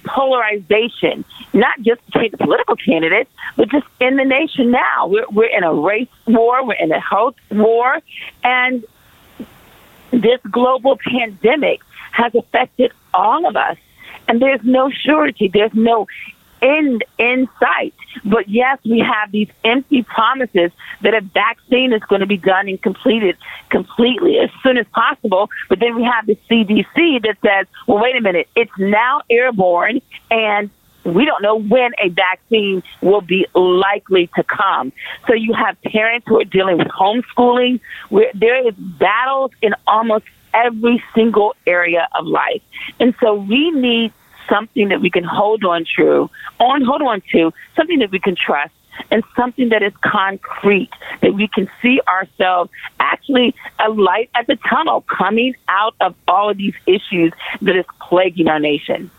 polarization, 0.05 1.25
not 1.53 1.82
just 1.82 2.05
between 2.05 2.32
the 2.32 2.38
political 2.38 2.75
candidates, 2.75 3.29
but 3.58 3.70
just 3.70 3.86
in 4.00 4.15
the 4.15 4.24
nation 4.24 4.72
now. 4.72 5.08
We're, 5.08 5.27
we're 5.29 5.58
in 5.58 5.63
a 5.63 5.74
race 5.74 6.08
war, 6.25 6.65
we're 6.65 6.74
in 6.75 6.91
a 6.91 7.00
health 7.00 7.36
war, 7.51 8.00
and 8.44 8.86
this 10.12 10.39
global 10.50 10.98
pandemic 10.98 11.82
has 12.12 12.34
affected 12.34 12.91
all 13.13 13.46
of 13.46 13.55
us. 13.55 13.77
And 14.27 14.41
there's 14.41 14.62
no 14.63 14.89
surety, 14.89 15.50
there's 15.53 15.74
no 15.74 16.08
end 16.66 17.04
in 17.18 17.48
sight. 17.60 17.94
But 18.24 18.50
yes, 18.50 18.80
we 18.84 19.00
have 19.00 19.32
these 19.32 19.50
empty 19.64 20.04
promises 20.04 20.72
that 21.02 21.14
a 21.14 21.22
vaccine 21.22 21.94
is 21.94 22.02
going 22.04 22.22
to 22.22 22.28
be 22.28 22.38
done 22.38 22.68
and 22.68 22.82
completed 22.82 23.38
completely 23.70 24.40
as 24.40 24.50
soon 24.64 24.78
as 24.78 24.88
possible. 24.88 25.50
But 25.70 25.80
then 25.80 25.96
we 25.96 26.04
have 26.04 26.26
the 26.26 26.38
CDC 26.50 27.22
that 27.24 27.38
says, 27.46 27.68
well, 27.88 28.02
wait 28.02 28.16
a 28.16 28.22
minute, 28.22 28.48
it's 28.56 28.72
now 28.78 29.22
airborne 29.30 30.02
and 30.32 30.70
we 31.04 31.24
don't 31.24 31.44
know 31.44 31.58
when 31.58 31.92
a 32.04 32.10
vaccine 32.10 32.82
will 33.02 33.22
be 33.22 33.46
likely 33.54 34.28
to 34.36 34.44
come. 34.44 34.92
So 35.28 35.36
you 35.36 35.54
have 35.54 35.80
parents 35.84 36.26
who 36.28 36.40
are 36.42 36.46
dealing 36.46 36.80
with 36.80 36.88
homeschooling. 36.88 37.80
Where 38.10 38.32
there 38.34 38.68
is 38.68 38.74
battles 38.74 39.52
in 39.62 39.76
almost 39.86 40.26
every 40.56 41.04
single 41.14 41.56
area 41.68 42.08
of 42.18 42.26
life. 42.26 42.64
And 43.00 43.14
so 43.22 43.36
we 43.36 43.70
need 43.70 44.14
something 44.50 44.90
that 44.90 45.02
we 45.02 45.10
can 45.10 45.24
hold 45.24 45.64
on 45.64 45.86
to, 45.98 46.30
on 46.60 46.84
hold 46.84 47.02
on 47.02 47.22
to, 47.32 47.52
something 47.75 48.00
that 48.00 48.12
we 48.12 48.20
can 48.20 48.36
trust 48.36 48.74
and 49.12 49.24
something 49.36 49.70
that 49.70 49.84
is 49.84 49.94
concrete, 50.04 50.90
that 51.22 51.34
we 51.34 51.48
can 51.48 51.70
see 51.82 52.00
ourselves 52.08 52.72
actually 53.00 53.54
a 53.80 53.90
light 53.90 54.30
at 54.36 54.48
the 54.48 54.58
tunnel 54.70 55.02
coming 55.02 55.54
out 55.68 55.96
of 56.00 56.16
all 56.28 56.50
of 56.50 56.58
these 56.58 56.74
issues 56.86 57.34
that 57.62 57.75
is 57.75 57.86
plaguing 58.02 58.48
our 58.48 58.60
nation. 58.60 59.12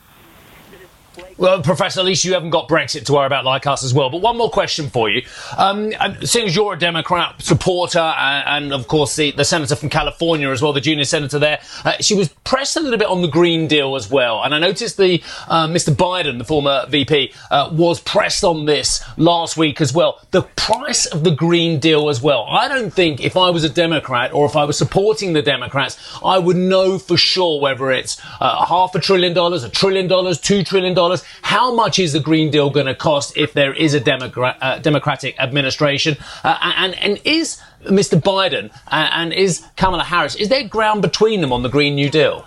Well, 1.38 1.60
Professor, 1.60 2.00
at 2.00 2.06
least 2.06 2.24
you 2.24 2.32
haven't 2.32 2.48
got 2.48 2.66
Brexit 2.66 3.04
to 3.04 3.12
worry 3.12 3.26
about 3.26 3.44
like 3.44 3.66
us 3.66 3.84
as 3.84 3.92
well. 3.92 4.08
But 4.08 4.22
one 4.22 4.38
more 4.38 4.48
question 4.48 4.88
for 4.88 5.10
you. 5.10 5.22
Um, 5.58 5.92
seeing 6.22 6.46
as 6.46 6.56
you're 6.56 6.72
a 6.72 6.78
Democrat 6.78 7.42
supporter 7.42 7.98
and, 7.98 8.64
and 8.64 8.72
of 8.72 8.88
course, 8.88 9.16
the, 9.16 9.32
the, 9.32 9.44
senator 9.44 9.76
from 9.76 9.90
California 9.90 10.48
as 10.48 10.62
well, 10.62 10.72
the 10.72 10.80
junior 10.80 11.04
senator 11.04 11.38
there, 11.38 11.60
uh, 11.84 11.92
she 12.00 12.14
was 12.14 12.30
pressed 12.44 12.76
a 12.76 12.80
little 12.80 12.98
bit 12.98 13.08
on 13.08 13.20
the 13.20 13.28
Green 13.28 13.68
Deal 13.68 13.96
as 13.96 14.10
well. 14.10 14.42
And 14.42 14.54
I 14.54 14.58
noticed 14.58 14.96
the 14.96 15.22
uh, 15.46 15.68
Mr. 15.68 15.94
Biden, 15.94 16.38
the 16.38 16.44
former 16.44 16.86
VP, 16.88 17.34
uh, 17.50 17.68
was 17.70 18.00
pressed 18.00 18.42
on 18.42 18.64
this 18.64 19.04
last 19.18 19.58
week 19.58 19.82
as 19.82 19.92
well. 19.92 20.18
The 20.30 20.42
price 20.42 21.04
of 21.04 21.22
the 21.22 21.32
Green 21.32 21.78
Deal 21.80 22.08
as 22.08 22.22
well. 22.22 22.46
I 22.48 22.66
don't 22.66 22.92
think 22.92 23.22
if 23.22 23.36
I 23.36 23.50
was 23.50 23.62
a 23.62 23.68
Democrat 23.68 24.32
or 24.32 24.46
if 24.46 24.56
I 24.56 24.64
was 24.64 24.78
supporting 24.78 25.34
the 25.34 25.42
Democrats, 25.42 25.98
I 26.24 26.38
would 26.38 26.56
know 26.56 26.98
for 26.98 27.18
sure 27.18 27.60
whether 27.60 27.90
it's 27.90 28.18
uh, 28.40 28.64
half 28.64 28.94
a 28.94 29.00
trillion 29.00 29.34
dollars, 29.34 29.64
a 29.64 29.68
trillion 29.68 30.08
dollars, 30.08 30.40
two 30.40 30.64
trillion 30.64 30.94
dollars 30.94 31.25
how 31.42 31.74
much 31.74 31.98
is 31.98 32.12
the 32.12 32.20
Green 32.20 32.50
Deal 32.50 32.70
going 32.70 32.86
to 32.86 32.94
cost 32.94 33.36
if 33.36 33.52
there 33.52 33.72
is 33.72 33.94
a 33.94 34.00
Democrat, 34.00 34.56
uh, 34.60 34.78
Democratic 34.78 35.38
administration? 35.38 36.16
Uh, 36.44 36.58
and, 36.60 36.94
and 36.98 37.20
is 37.24 37.60
Mr. 37.84 38.20
Biden 38.20 38.70
uh, 38.88 39.08
and 39.12 39.32
is 39.32 39.64
Kamala 39.76 40.04
Harris, 40.04 40.34
is 40.36 40.48
there 40.48 40.66
ground 40.66 41.02
between 41.02 41.40
them 41.40 41.52
on 41.52 41.62
the 41.62 41.68
Green 41.68 41.94
New 41.94 42.10
Deal? 42.10 42.46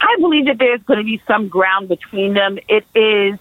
I 0.00 0.16
believe 0.20 0.46
that 0.46 0.58
there's 0.58 0.82
going 0.82 0.98
to 0.98 1.04
be 1.04 1.22
some 1.26 1.48
ground 1.48 1.88
between 1.88 2.34
them. 2.34 2.58
It 2.68 2.84
is, 2.94 3.38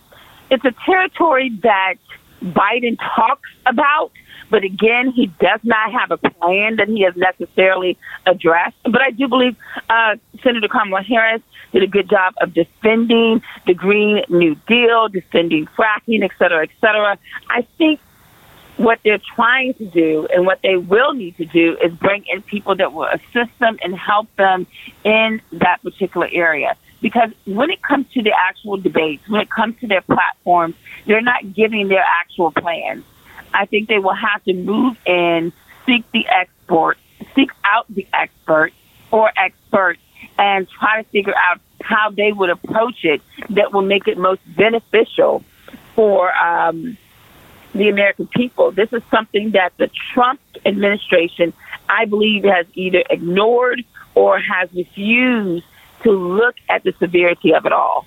it's 0.49 0.63
a 0.63 0.73
territory 0.85 1.49
that 1.63 1.95
Biden 2.41 2.97
talks 3.15 3.49
about, 3.65 4.11
but 4.51 4.63
again, 4.63 5.11
he 5.11 5.27
does 5.39 5.61
not 5.63 5.91
have 5.93 6.11
a 6.11 6.17
plan 6.17 6.75
that 6.75 6.89
he 6.89 7.01
has 7.01 7.15
necessarily 7.15 7.97
addressed. 8.27 8.75
But 8.83 9.01
I 9.01 9.11
do 9.11 9.27
believe 9.27 9.55
uh, 9.89 10.17
Senator 10.43 10.67
Kamala 10.67 11.01
Harris 11.01 11.41
did 11.71 11.81
a 11.81 11.87
good 11.87 12.09
job 12.09 12.33
of 12.41 12.53
defending 12.53 13.41
the 13.65 13.73
Green 13.73 14.23
New 14.29 14.55
Deal, 14.67 15.07
defending 15.07 15.67
fracking, 15.77 16.23
et 16.23 16.31
cetera, 16.37 16.63
et 16.63 16.69
cetera. 16.81 17.17
I 17.49 17.65
think 17.77 18.01
what 18.77 18.99
they're 19.03 19.21
trying 19.35 19.73
to 19.75 19.85
do 19.85 20.27
and 20.33 20.45
what 20.45 20.59
they 20.63 20.75
will 20.75 21.13
need 21.13 21.37
to 21.37 21.45
do 21.45 21.77
is 21.83 21.93
bring 21.93 22.25
in 22.31 22.41
people 22.41 22.75
that 22.75 22.93
will 22.93 23.07
assist 23.07 23.57
them 23.59 23.77
and 23.83 23.95
help 23.95 24.27
them 24.35 24.67
in 25.03 25.41
that 25.53 25.81
particular 25.81 26.27
area. 26.31 26.75
Because 27.01 27.31
when 27.45 27.69
it 27.71 27.81
comes 27.81 28.05
to 28.13 28.21
the 28.21 28.31
actual 28.31 28.77
debates, 28.77 29.27
when 29.27 29.41
it 29.41 29.49
comes 29.49 29.79
to 29.79 29.87
their 29.87 30.01
platforms, 30.01 30.75
they're 31.07 31.21
not 31.21 31.53
giving 31.53 31.87
their 31.87 32.03
actual 32.21 32.51
plans. 32.51 33.03
I 33.53 33.65
think 33.65 33.87
they 33.87 33.99
will 33.99 34.15
have 34.15 34.43
to 34.45 34.53
move 34.53 34.97
in, 35.05 35.51
seek 35.85 36.09
the 36.11 36.27
expert, 36.27 36.97
seek 37.35 37.51
out 37.63 37.85
the 37.89 38.07
expert 38.13 38.73
or 39.11 39.31
experts 39.35 40.01
and 40.37 40.67
try 40.69 41.01
to 41.01 41.09
figure 41.09 41.33
out 41.35 41.59
how 41.81 42.11
they 42.11 42.31
would 42.31 42.49
approach 42.49 43.03
it 43.03 43.21
that 43.49 43.73
will 43.73 43.81
make 43.81 44.07
it 44.07 44.17
most 44.17 44.41
beneficial 44.55 45.43
for 45.95 46.33
um, 46.37 46.97
the 47.73 47.89
American 47.89 48.27
people. 48.27 48.71
This 48.71 48.91
is 48.93 49.01
something 49.09 49.51
that 49.51 49.73
the 49.77 49.89
Trump 50.13 50.39
administration, 50.65 51.53
I 51.89 52.05
believe, 52.05 52.43
has 52.43 52.65
either 52.73 53.03
ignored 53.09 53.83
or 54.15 54.39
has 54.39 54.69
refused 54.73 55.65
to 56.03 56.11
look 56.11 56.55
at 56.69 56.83
the 56.83 56.93
severity 56.99 57.53
of 57.53 57.65
it 57.65 57.71
all. 57.71 58.05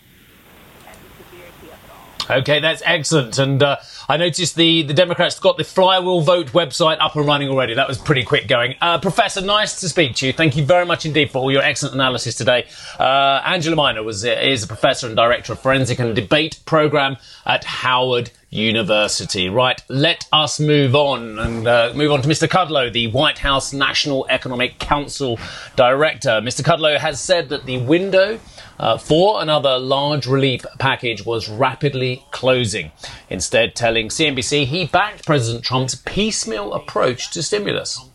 Okay, 2.30 2.58
that's 2.58 2.82
excellent. 2.86 3.38
And 3.38 3.62
uh, 3.62 3.76
I 4.08 4.16
noticed 4.16 4.56
the, 4.56 4.82
the 4.82 4.94
Democrats 4.94 5.38
got 5.38 5.58
the 5.58 5.64
Flywheel 5.64 6.22
Vote 6.22 6.48
website 6.48 6.96
up 7.00 7.16
and 7.16 7.26
running 7.26 7.48
already. 7.48 7.74
That 7.74 7.86
was 7.86 7.98
pretty 7.98 8.24
quick 8.24 8.48
going. 8.48 8.76
Uh, 8.80 8.98
Professor, 8.98 9.42
nice 9.42 9.80
to 9.80 9.88
speak 9.88 10.14
to 10.16 10.26
you. 10.26 10.32
Thank 10.32 10.56
you 10.56 10.64
very 10.64 10.86
much 10.86 11.04
indeed 11.04 11.30
for 11.30 11.38
all 11.38 11.52
your 11.52 11.62
excellent 11.62 11.94
analysis 11.94 12.34
today. 12.34 12.66
Uh, 12.98 13.42
Angela 13.44 13.76
Miner 13.76 14.02
was, 14.02 14.24
is 14.24 14.64
a 14.64 14.66
professor 14.66 15.06
and 15.06 15.16
director 15.16 15.52
of 15.52 15.60
forensic 15.60 15.98
and 15.98 16.16
debate 16.16 16.60
program 16.64 17.18
at 17.44 17.64
Howard 17.64 18.30
University. 18.48 19.48
Right, 19.50 19.82
let 19.88 20.26
us 20.32 20.58
move 20.60 20.94
on 20.94 21.38
and 21.38 21.66
uh, 21.66 21.92
move 21.94 22.12
on 22.12 22.22
to 22.22 22.28
Mr. 22.28 22.48
Kudlow, 22.48 22.90
the 22.92 23.08
White 23.08 23.38
House 23.38 23.72
National 23.72 24.26
Economic 24.30 24.78
Council 24.78 25.38
director. 25.76 26.40
Mr. 26.40 26.62
Kudlow 26.62 26.96
has 26.98 27.20
said 27.20 27.48
that 27.50 27.66
the 27.66 27.78
window 27.78 28.38
uh, 28.78 28.98
for 28.98 29.40
another 29.42 29.78
large 29.78 30.26
relief 30.26 30.64
package 30.78 31.24
was 31.24 31.48
rapidly 31.48 32.24
closing. 32.30 32.90
Instead, 33.30 33.74
telling 33.74 34.08
CNBC 34.08 34.66
he 34.66 34.86
backed 34.86 35.26
President 35.26 35.64
Trump's 35.64 35.94
piecemeal 35.94 36.72
approach 36.72 37.30
to 37.32 37.42
stimulus. 37.42 38.08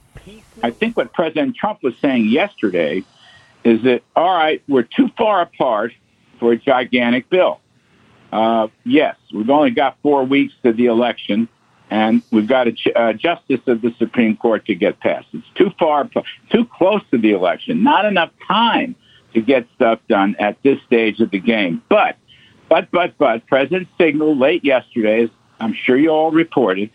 I 0.61 0.71
think 0.71 0.97
what 0.97 1.13
President 1.13 1.55
Trump 1.55 1.81
was 1.83 1.93
saying 2.01 2.27
yesterday 2.27 3.03
is 3.63 3.81
that, 3.83 4.03
all 4.15 4.35
right, 4.35 4.61
we're 4.67 4.83
too 4.83 5.09
far 5.17 5.41
apart 5.41 5.93
for 6.39 6.51
a 6.51 6.57
gigantic 6.57 7.29
bill. 7.29 7.59
Uh, 8.31 8.67
yes, 8.85 9.15
we've 9.33 9.49
only 9.49 9.71
got 9.71 9.97
four 10.01 10.23
weeks 10.23 10.53
to 10.63 10.71
the 10.73 10.85
election. 10.85 11.47
and 11.89 12.21
we've 12.31 12.47
got 12.47 12.67
a 12.67 12.71
ch- 12.71 12.89
uh, 12.95 13.13
justice 13.13 13.61
of 13.65 13.81
the 13.81 13.91
Supreme 13.97 14.37
Court 14.37 14.65
to 14.67 14.75
get 14.75 14.99
passed. 14.99 15.27
It's 15.33 15.47
too 15.55 15.71
far, 15.79 16.07
too 16.51 16.65
close 16.65 17.01
to 17.11 17.17
the 17.17 17.31
election. 17.31 17.83
Not 17.83 18.05
enough 18.05 18.31
time 18.47 18.95
to 19.33 19.41
get 19.41 19.67
stuff 19.75 19.99
done 20.07 20.35
at 20.39 20.61
this 20.63 20.79
stage 20.83 21.19
of 21.19 21.31
the 21.31 21.39
game. 21.39 21.81
But, 21.89 22.17
but, 22.67 22.89
but, 22.91 23.17
but, 23.17 23.47
President 23.47 23.87
signaled 23.97 24.37
late 24.37 24.63
yesterday, 24.63 25.23
as 25.23 25.29
I'm 25.59 25.73
sure 25.73 25.97
you 25.97 26.09
all 26.09 26.31
reported, 26.31 26.89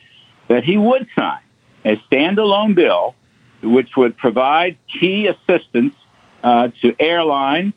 that 0.48 0.64
he 0.64 0.76
would 0.76 1.06
sign 1.16 1.40
a 1.84 1.96
standalone 2.10 2.74
bill 2.74 3.14
which 3.64 3.96
would 3.96 4.16
provide 4.16 4.76
key 4.88 5.26
assistance 5.26 5.94
uh, 6.42 6.68
to 6.82 6.94
airlines, 7.00 7.72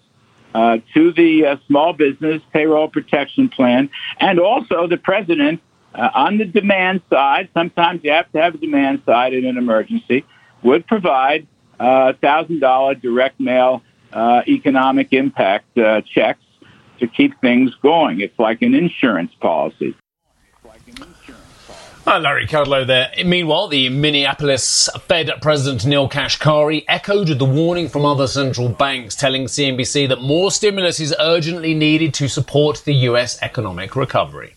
uh, 0.54 0.78
to 0.94 1.14
the 1.14 1.46
uh, 1.46 1.58
small 1.68 1.94
business 1.94 2.42
payroll 2.52 2.90
protection 2.90 3.50
plan, 3.50 3.90
and 4.20 4.40
also 4.40 4.88
the 4.88 4.98
president 4.98 5.62
uh, 5.94 6.10
on 6.14 6.38
the 6.38 6.46
demand 6.46 7.02
side. 7.10 7.50
Sometimes 7.54 8.02
you 8.04 8.12
have 8.12 8.32
to 8.34 8.42
have 8.42 8.56
a 8.56 8.58
demand 8.58 9.02
side 9.06 9.34
in 9.34 9.46
an 9.46 9.58
emergency. 9.58 10.26
Would 10.64 10.88
provide 10.88 11.48
uh, 11.80 12.14
thousand 12.14 12.60
dollar 12.60 12.96
direct 12.96 13.40
mail 13.40 13.84
uh, 14.14 14.42
economic 14.48 15.14
impact 15.14 15.78
checks 16.06 16.44
to 17.00 17.08
keep 17.08 17.40
things 17.42 17.74
going. 17.82 18.22
It's 18.22 18.38
like 18.40 18.62
an 18.62 18.74
insurance 18.74 19.34
policy. 19.40 19.96
Uh, 22.08 22.20
Larry 22.20 22.48
Kudlow 22.48 22.88
there. 22.88 23.12
Meanwhile, 23.26 23.68
the 23.68 23.90
Minneapolis 23.90 24.88
Fed 25.02 25.30
President 25.42 25.86
Neel 25.86 26.08
Kashkari 26.08 26.86
echoed 26.88 27.28
the 27.28 27.44
warning 27.44 27.90
from 27.90 28.06
other 28.06 28.28
central 28.28 28.70
banks, 28.70 29.14
telling 29.14 29.44
CNBC 29.44 30.08
that 30.08 30.22
more 30.22 30.50
stimulus 30.50 31.02
is 31.02 31.14
urgently 31.20 31.74
needed 31.74 32.14
to 32.14 32.30
support 32.30 32.84
the 32.86 32.94
U.S. 32.94 33.38
economic 33.42 33.94
recovery. 33.98 34.56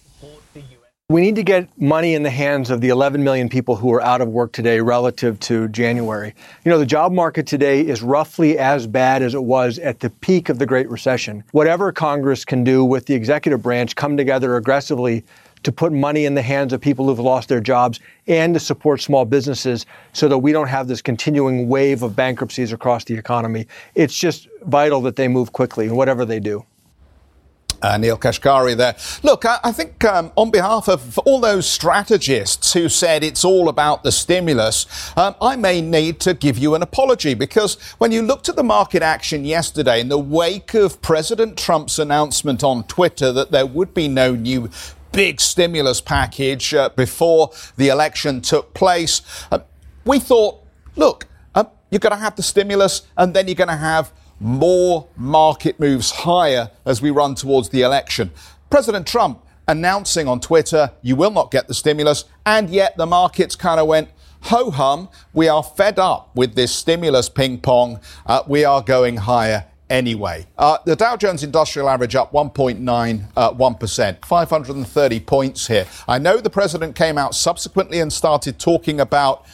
We 1.11 1.23
need 1.23 1.35
to 1.35 1.43
get 1.43 1.69
money 1.77 2.15
in 2.15 2.23
the 2.23 2.31
hands 2.31 2.71
of 2.71 2.81
the 2.81 2.91
11 2.91 3.25
million 3.25 3.49
people 3.49 3.75
who 3.75 3.93
are 3.93 4.01
out 4.01 4.21
of 4.21 4.29
work 4.29 4.53
today 4.53 4.81
relative 4.81 5.41
to 5.41 5.67
January. 5.67 6.37
You 6.65 6.71
know, 6.71 6.79
the 6.79 6.87
job 6.87 7.11
market 7.11 7.49
today 7.49 7.81
is 7.81 8.01
roughly 8.01 8.57
as 8.57 8.87
bad 8.87 9.21
as 9.21 9.35
it 9.35 9.43
was 9.43 9.81
at 9.81 9.99
the 9.99 10.11
peak 10.11 10.49
of 10.49 10.61
the 10.61 10.67
Great 10.67 10.89
Recession. 10.89 11.43
Whatever 11.51 11.91
Congress 11.91 12.45
can 12.45 12.63
do 12.63 12.85
with 12.85 13.07
the 13.07 13.15
executive 13.15 13.61
branch 13.61 13.97
come 13.97 14.17
together 14.17 14.55
aggressively 14.55 15.25
to 15.65 15.73
put 15.73 15.93
money 15.93 16.27
in 16.27 16.37
the 16.37 16.43
hands 16.43 16.73
of 16.73 16.81
people 16.81 17.07
who've 17.07 17.19
lost 17.19 17.49
their 17.49 17.61
jobs 17.61 17.99
and 18.29 18.55
to 18.55 18.61
support 18.61 19.01
small 19.01 19.25
businesses 19.25 19.87
so 20.13 20.29
that 20.29 20.39
we 20.39 20.53
don't 20.53 20.69
have 20.69 20.87
this 20.87 21.03
continuing 21.03 21.69
wave 21.69 22.05
of 22.05 22.15
bankruptcies 22.15 22.73
across 22.73 23.03
the 23.03 23.15
economy. 23.15 23.67
It's 23.97 24.15
just 24.17 24.47
vital 24.63 25.01
that 25.01 25.17
they 25.17 25.27
move 25.27 25.53
quickly 25.53 25.91
whatever 25.91 26.25
they 26.25 26.39
do. 26.39 26.65
Uh, 27.83 27.97
Neel 27.97 28.19
Kashkari 28.19 28.77
there. 28.77 28.95
Look, 29.23 29.47
I, 29.47 29.59
I 29.65 29.73
think 29.73 30.05
um, 30.05 30.33
on 30.37 30.51
behalf 30.51 30.89
of 30.89 31.19
all 31.21 31.41
those 31.41 31.67
strategists 31.67 32.75
who 32.75 32.91
said 32.91 33.25
it's 33.25 33.43
all 33.43 33.71
about 33.71 34.03
the 34.03 34.13
stimulus, 34.13 34.87
um, 35.17 35.35
I 35.41 35.57
may 35.57 35.81
need 35.81 36.21
to 36.21 36.35
give 36.35 36.59
you 36.59 36.75
an 36.75 36.83
apology 36.83 37.33
because 37.33 37.81
when 37.97 38.13
you 38.13 38.21
looked 38.21 38.51
at 38.51 38.57
the 38.57 38.63
market 38.63 39.03
action 39.03 39.47
yesterday 39.47 40.01
in 40.01 40.09
the 40.09 40.19
wake 40.19 40.75
of 40.75 41.01
President 41.01 41.57
Trump's 41.57 41.99
announcement 41.99 42.63
on 42.63 42.85
Twitter 42.85 43.33
that 43.33 43.51
there 43.51 43.67
would 43.67 43.95
be 43.95 44.09
no 44.09 44.35
new 44.35 44.69
big 45.13 45.41
stimulus 45.41 46.01
package 46.01 46.75
uh, 46.75 46.91
before 46.91 47.51
the 47.77 47.89
election 47.89 48.41
took 48.41 48.75
place. 48.75 49.23
Uh, 49.51 49.61
we 50.05 50.19
thought, 50.19 50.63
look, 50.97 51.27
uh, 51.55 51.65
you're 51.91 51.99
going 51.99 52.13
to 52.13 52.23
have 52.23 52.37
the 52.37 52.43
stimulus 52.43 53.03
and 53.17 53.35
then 53.35 53.49
you're 53.49 53.55
going 53.55 53.69
to 53.69 53.77
have 53.77 54.13
more 54.41 55.07
market 55.17 55.79
moves 55.79 56.11
higher 56.11 56.71
as 56.85 57.01
we 57.01 57.11
run 57.11 57.35
towards 57.35 57.69
the 57.69 57.83
election. 57.83 58.33
President 58.71 59.07
Trump 59.07 59.45
announcing 59.69 60.27
on 60.27 60.41
Twitter, 60.41 60.91
you 61.03 61.15
will 61.15 61.31
not 61.31 61.51
get 61.51 61.69
the 61.69 61.75
stimulus, 61.75 62.25
and 62.45 62.71
yet 62.71 62.97
the 62.97 63.07
markets 63.07 63.55
kind 63.55 63.79
of 63.79 63.87
went, 63.87 64.09
ho 64.43 64.71
hum, 64.71 65.09
we 65.33 65.49
are 65.49 65.63
fed 65.63 65.99
up 65.99 66.35
with 66.35 66.55
this 66.55 66.75
stimulus 66.75 67.29
ping 67.29 67.61
pong. 67.61 68.01
Uh, 68.27 68.43
we 68.49 68.65
are 68.65 68.83
going 68.83 69.19
higher 69.19 69.67
anyway. 69.91 70.47
Uh, 70.57 70.79
the 70.87 70.97
Dow 70.97 71.17
Jones 71.17 71.43
Industrial 71.43 71.89
Average 71.89 72.15
up 72.15 72.33
1.91%, 72.33 73.29
uh, 73.37 74.27
530 74.27 75.21
points 75.21 75.67
here. 75.67 75.87
I 76.09 76.19
know 76.19 76.39
the 76.39 76.49
president 76.51 76.95
came 76.95 77.19
out 77.19 77.35
subsequently 77.35 78.01
and 78.01 78.13
started 78.13 78.59
talking 78.59 79.01
about 79.01 79.45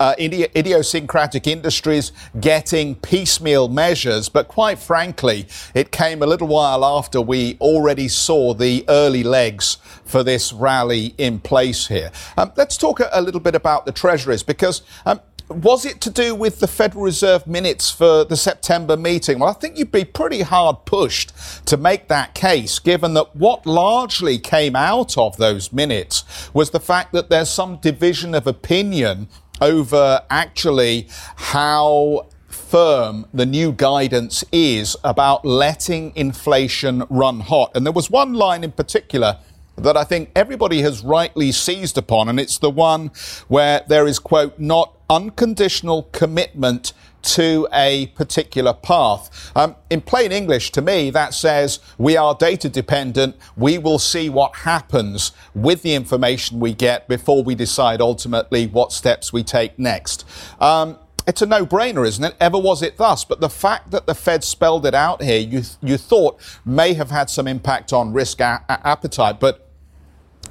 uh, 0.00 0.14
idiosyncratic 0.18 1.46
industries 1.46 2.12
getting 2.40 2.94
piecemeal 2.96 3.68
measures, 3.68 4.28
but 4.28 4.48
quite 4.48 4.78
frankly, 4.78 5.46
it 5.74 5.90
came 5.90 6.22
a 6.22 6.26
little 6.26 6.48
while 6.48 6.84
after 6.84 7.20
we 7.20 7.56
already 7.60 8.08
saw 8.08 8.54
the 8.54 8.84
early 8.88 9.22
legs 9.22 9.78
for 10.04 10.22
this 10.22 10.52
rally 10.52 11.14
in 11.18 11.38
place 11.40 11.88
here. 11.88 12.10
Um, 12.36 12.52
let's 12.56 12.76
talk 12.76 13.00
a, 13.00 13.08
a, 13.12 13.20
little 13.20 13.40
bit 13.40 13.54
about 13.54 13.86
the 13.86 13.92
treasuries 13.92 14.42
because 14.42 14.82
um, 15.04 15.20
was 15.48 15.84
it 15.86 16.00
to 16.00 16.10
do 16.10 16.34
with 16.34 16.58
the 16.58 16.66
Federal 16.66 17.04
Reserve 17.04 17.46
minutes 17.46 17.90
for 17.90 18.24
the 18.24 18.36
September 18.36 18.96
meeting? 18.96 19.38
Well, 19.38 19.48
I 19.48 19.52
think 19.52 19.78
you'd 19.78 19.92
be 19.92 20.04
pretty 20.04 20.42
hard 20.42 20.84
pushed 20.86 21.32
to 21.66 21.76
make 21.76 22.08
that 22.08 22.34
case, 22.34 22.80
given 22.80 23.14
that 23.14 23.36
what 23.36 23.64
largely 23.64 24.38
came 24.38 24.74
out 24.74 25.16
of 25.16 25.36
those 25.36 25.72
minutes 25.72 26.24
was 26.52 26.70
the 26.70 26.80
fact 26.80 27.12
that 27.12 27.30
there's 27.30 27.50
some 27.50 27.76
division 27.76 28.34
of 28.34 28.46
opinion 28.46 29.28
over 29.60 30.22
actually 30.30 31.08
how 31.36 32.26
firm 32.48 33.26
the 33.32 33.46
new 33.46 33.72
guidance 33.72 34.44
is 34.50 34.96
about 35.04 35.44
letting 35.44 36.12
inflation 36.16 37.04
run 37.08 37.40
hot. 37.40 37.70
And 37.74 37.86
there 37.86 37.92
was 37.92 38.10
one 38.10 38.34
line 38.34 38.64
in 38.64 38.72
particular 38.72 39.38
that 39.76 39.96
I 39.96 40.04
think 40.04 40.30
everybody 40.34 40.80
has 40.82 41.04
rightly 41.04 41.52
seized 41.52 41.98
upon, 41.98 42.28
and 42.28 42.40
it's 42.40 42.58
the 42.58 42.70
one 42.70 43.10
where 43.48 43.82
there 43.86 44.06
is, 44.06 44.18
quote, 44.18 44.58
not 44.58 44.96
unconditional 45.10 46.04
commitment 46.12 46.92
to 47.26 47.68
a 47.72 48.06
particular 48.14 48.72
path. 48.72 49.52
Um, 49.56 49.76
in 49.90 50.00
plain 50.00 50.32
English, 50.32 50.72
to 50.72 50.82
me, 50.82 51.10
that 51.10 51.34
says 51.34 51.80
we 51.98 52.16
are 52.16 52.34
data 52.34 52.68
dependent. 52.68 53.36
We 53.56 53.78
will 53.78 53.98
see 53.98 54.28
what 54.28 54.54
happens 54.56 55.32
with 55.54 55.82
the 55.82 55.94
information 55.94 56.60
we 56.60 56.72
get 56.72 57.08
before 57.08 57.42
we 57.42 57.54
decide 57.54 58.00
ultimately 58.00 58.66
what 58.66 58.92
steps 58.92 59.32
we 59.32 59.42
take 59.42 59.78
next. 59.78 60.24
Um, 60.60 60.98
it's 61.26 61.42
a 61.42 61.46
no-brainer, 61.46 62.06
isn't 62.06 62.24
it? 62.24 62.36
Ever 62.40 62.58
was 62.58 62.82
it 62.82 62.96
thus? 62.96 63.24
But 63.24 63.40
the 63.40 63.48
fact 63.48 63.90
that 63.90 64.06
the 64.06 64.14
Fed 64.14 64.44
spelled 64.44 64.86
it 64.86 64.94
out 64.94 65.22
here, 65.22 65.40
you 65.40 65.62
you 65.82 65.96
thought 65.96 66.40
may 66.64 66.94
have 66.94 67.10
had 67.10 67.28
some 67.28 67.48
impact 67.48 67.92
on 67.92 68.12
risk 68.12 68.40
a- 68.40 68.62
appetite, 68.68 69.40
but 69.40 69.65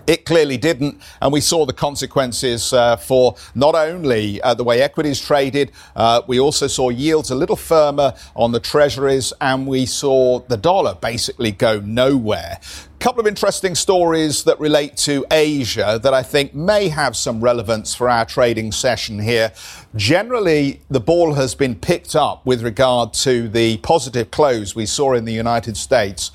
it 0.08 0.26
clearly 0.26 0.58
didn't, 0.58 1.02
and 1.22 1.32
we 1.32 1.42
saw 1.42 1.66
the 1.66 1.74
consequences 1.74 2.74
uh, 2.74 2.96
for 2.96 3.36
not 3.54 3.76
only 3.76 4.42
uh, 4.42 4.54
the 4.54 4.64
way 4.64 4.82
equities 4.82 5.20
traded, 5.20 5.72
uh, 5.96 6.22
we 6.28 6.40
also 6.40 6.68
saw 6.68 6.90
yields 6.90 7.32
a 7.32 7.36
little 7.36 7.56
firmer 7.56 8.14
on 8.36 8.52
the 8.52 8.60
treasuries, 8.60 9.34
and 9.42 9.68
we 9.68 9.86
saw 9.86 10.40
the 10.48 10.58
dollar 10.58 10.96
basically 10.96 11.52
go 11.52 11.80
nowhere. 11.80 12.60
A 12.96 12.98
couple 13.06 13.20
of 13.20 13.28
interesting 13.28 13.76
stories 13.76 14.46
that 14.46 14.60
relate 14.60 14.98
to 14.98 15.26
Asia 15.30 16.00
that 16.02 16.14
I 16.14 16.24
think 16.24 16.56
may 16.56 16.88
have 16.88 17.16
some 17.16 17.42
relevance 17.42 17.94
for 17.94 18.10
our 18.10 18.26
trading 18.26 18.72
session 18.72 19.20
here. 19.20 19.52
Generally, 19.96 20.82
the 20.90 21.00
ball 21.00 21.34
has 21.34 21.54
been 21.56 21.76
picked 21.76 22.16
up 22.16 22.46
with 22.46 22.64
regard 22.64 23.14
to 23.14 23.48
the 23.48 23.78
positive 23.78 24.32
close 24.32 24.76
we 24.76 24.86
saw 24.86 25.14
in 25.14 25.26
the 25.26 25.34
United 25.34 25.78
States. 25.78 26.32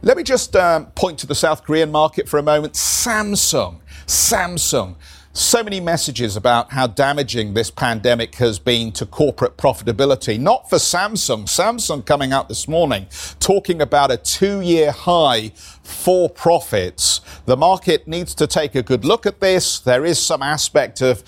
Let 0.00 0.16
me 0.16 0.22
just 0.22 0.54
um, 0.54 0.86
point 0.92 1.18
to 1.20 1.26
the 1.26 1.34
South 1.34 1.64
Korean 1.64 1.90
market 1.90 2.28
for 2.28 2.38
a 2.38 2.42
moment. 2.42 2.74
Samsung, 2.74 3.80
Samsung. 4.06 4.94
So 5.32 5.62
many 5.62 5.78
messages 5.78 6.36
about 6.36 6.72
how 6.72 6.86
damaging 6.88 7.54
this 7.54 7.70
pandemic 7.70 8.34
has 8.36 8.58
been 8.58 8.90
to 8.92 9.06
corporate 9.06 9.56
profitability. 9.56 10.38
Not 10.38 10.68
for 10.68 10.76
Samsung. 10.76 11.44
Samsung 11.44 12.04
coming 12.04 12.32
out 12.32 12.48
this 12.48 12.66
morning 12.66 13.06
talking 13.38 13.80
about 13.80 14.10
a 14.10 14.16
two 14.16 14.60
year 14.60 14.90
high 14.90 15.50
for 15.82 16.28
profits. 16.28 17.20
The 17.46 17.56
market 17.56 18.08
needs 18.08 18.34
to 18.34 18.46
take 18.46 18.74
a 18.74 18.82
good 18.82 19.04
look 19.04 19.26
at 19.26 19.40
this. 19.40 19.78
There 19.78 20.04
is 20.04 20.18
some 20.18 20.42
aspect 20.42 21.00
of 21.00 21.22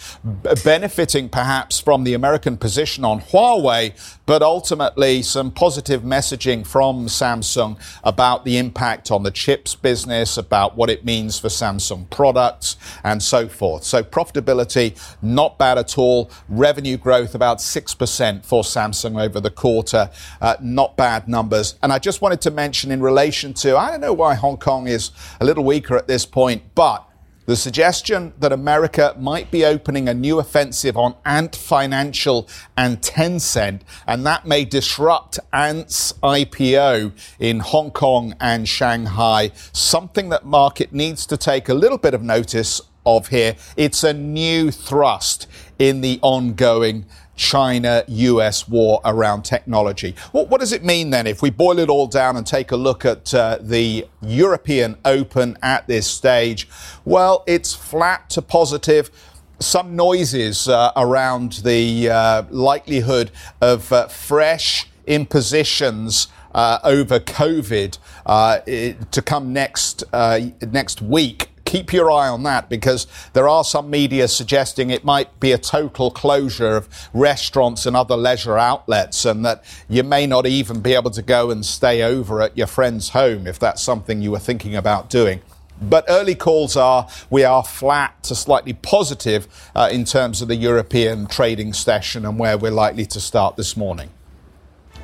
benefiting 0.65 1.29
perhaps 1.29 1.79
from 1.79 2.05
the 2.05 2.15
American 2.15 2.57
position 2.57 3.05
on 3.05 3.21
Huawei, 3.21 3.93
but 4.31 4.43
ultimately 4.43 5.23
some 5.23 5.51
positive 5.51 6.03
messaging 6.03 6.65
from 6.65 7.07
Samsung 7.07 7.77
about 8.05 8.45
the 8.45 8.59
impact 8.59 9.11
on 9.11 9.25
the 9.25 9.31
chips 9.33 9.75
business, 9.75 10.39
about 10.39 10.77
what 10.77 10.89
it 10.89 11.05
means 11.05 11.41
for 11.41 11.49
Samsung 11.49 12.09
products, 12.11 12.77
and 13.03 13.21
so 13.21 13.49
forth. 13.49 13.83
So 13.83 14.05
profitability, 14.05 14.97
not 15.21 15.59
bad 15.59 15.79
at 15.79 15.99
all. 15.99 16.31
Revenue 16.49 16.97
growth 16.97 17.35
about 17.35 17.59
6% 17.59 18.45
for 18.45 18.63
Samsung 18.63 19.21
over 19.21 19.41
the 19.41 19.51
quarter. 19.51 20.09
Uh, 20.41 20.55
not 20.61 20.97
bad 20.97 21.27
numbers. 21.27 21.75
And 21.83 21.93
I 21.93 21.99
just 21.99 22.23
wanted 22.23 22.41
to 22.43 22.53
mention 22.53 22.93
in 22.93 23.03
relation 23.03 23.53
to, 23.55 23.77
I 23.77 23.91
don't 23.91 24.01
know 24.01 24.13
why 24.13 24.37
Hong 24.37 24.59
Kong 24.59 24.87
is 24.87 25.11
a 25.41 25.45
little 25.45 25.65
weaker 25.65 25.97
at 25.97 26.07
this 26.07 26.25
point, 26.25 26.63
but 26.77 27.10
the 27.51 27.57
suggestion 27.57 28.33
that 28.39 28.53
America 28.53 29.13
might 29.19 29.51
be 29.51 29.65
opening 29.65 30.09
a 30.09 30.15
new 30.15 30.39
offensive 30.39 30.97
on 30.97 31.17
Ant 31.25 31.57
Financial 31.57 32.49
and 32.77 33.03
Tencent, 33.03 33.81
and 34.07 34.25
that 34.25 34.47
may 34.47 34.65
disrupt 34.65 35.41
Ant's 35.53 36.13
IPO 36.23 37.11
in 37.41 37.59
Hong 37.59 37.91
Kong 37.91 38.37
and 38.39 38.69
Shanghai, 38.69 39.51
something 39.73 40.29
that 40.29 40.45
market 40.45 40.93
needs 40.93 41.27
to 41.27 41.37
take 41.37 41.69
a 41.69 41.75
little 41.75 41.99
bit 41.99 42.15
of 42.15 42.23
notice 42.23 42.83
of 43.05 43.27
here. 43.27 43.57
It's 43.77 44.05
a 44.05 44.13
new 44.13 44.71
thrust 44.71 45.49
in 45.77 46.03
the 46.03 46.21
ongoing 46.23 47.05
China 47.41 48.05
US 48.07 48.69
war 48.69 49.01
around 49.03 49.45
technology. 49.45 50.15
What, 50.33 50.61
does 50.61 50.73
it 50.73 50.85
mean 50.85 51.09
then 51.09 51.27
if 51.27 51.41
we 51.41 51.49
boil 51.49 51.79
it 51.79 51.89
all 51.89 52.07
down 52.07 52.37
and 52.37 52.47
take 52.47 52.71
a 52.71 52.77
look 52.77 53.07
at 53.07 53.33
uh, 53.33 53.57
the 53.63 54.07
European 54.21 54.97
Open 55.07 55.57
at 55.63 55.87
this 55.87 56.07
stage? 56.07 56.69
Well, 57.07 57.43
it's 57.47 57.75
flat 57.75 58.29
to 58.31 58.43
positive. 58.43 59.11
Some 59.59 59.97
noises 59.97 60.69
uh, 60.69 60.93
around 60.97 61.53
the 61.65 62.11
uh, 62.11 62.43
likelihood 62.51 63.31
of 63.63 63.91
uh, 63.91 64.09
fresh 64.09 64.87
impositions 65.07 66.29
uh, 66.55 66.79
over 66.85 67.19
COVID 67.19 67.97
uh, 68.27 68.59
to 68.59 69.23
come 69.23 69.55
next 69.55 70.05
next 70.13 71.01
week 71.01 71.50
keep 71.71 71.93
your 71.93 72.11
eye 72.11 72.29
on 72.29 72.43
that 72.43 72.69
because 72.69 73.07
there 73.33 73.49
are 73.49 73.63
some 73.63 73.89
media 73.89 74.27
suggesting 74.27 74.91
it 74.91 75.05
might 75.05 75.39
be 75.39 75.53
a 75.53 75.59
total 75.59 76.11
closure 76.11 76.77
of 76.77 76.89
restaurants 77.15 77.87
and 77.87 77.97
other 77.97 78.17
leisure 78.17 78.59
outlets 78.59 79.25
and 79.25 79.45
that 79.45 79.63
you 79.89 80.03
may 80.03 80.27
not 80.27 80.47
even 80.47 80.81
be 80.81 80.95
able 80.95 81.13
to 81.13 81.23
go 81.23 81.53
and 81.53 81.65
stay 81.65 82.03
over 82.03 82.43
at 82.43 82.59
your 82.59 82.67
friend's 82.67 83.11
home 83.11 83.47
if 83.47 83.57
that's 83.61 83.81
something 83.81 84.21
you 84.21 84.33
were 84.33 84.41
thinking 84.41 84.75
about 84.75 85.09
doing. 85.09 85.41
But 85.81 86.05
early 86.09 86.35
calls 86.35 86.77
are 86.77 87.07
we 87.31 87.45
are 87.45 87.63
flat 87.63 88.21
to 88.25 88.35
slightly 88.35 88.73
positive 88.73 89.47
uh, 89.77 89.89
in 89.93 90.05
terms 90.05 90.43
of 90.43 90.49
the 90.49 90.57
European 90.57 91.29
trading 91.29 91.73
session 91.73 92.27
and 92.27 92.37
where 92.37 92.59
we're 92.59 92.73
likely 92.73 93.07
to 93.07 93.21
start 93.21 93.57
this 93.57 93.77
morning. 93.77 94.11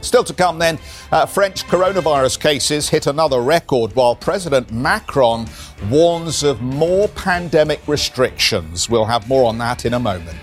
Still 0.00 0.24
to 0.24 0.35
come 0.35 0.59
then, 0.59 0.78
uh, 1.11 1.26
French 1.26 1.64
coronavirus 1.66 2.40
cases 2.40 2.88
hit 2.88 3.06
another 3.06 3.40
record 3.40 3.94
while 3.94 4.14
President 4.14 4.70
Macron 4.70 5.46
warns 5.90 6.42
of 6.42 6.61
more 6.61 7.09
pandemic 7.09 7.80
restrictions. 7.87 8.88
We'll 8.88 9.04
have 9.04 9.28
more 9.28 9.44
on 9.44 9.59
that 9.59 9.85
in 9.85 9.94
a 9.94 10.00
moment. 10.00 10.38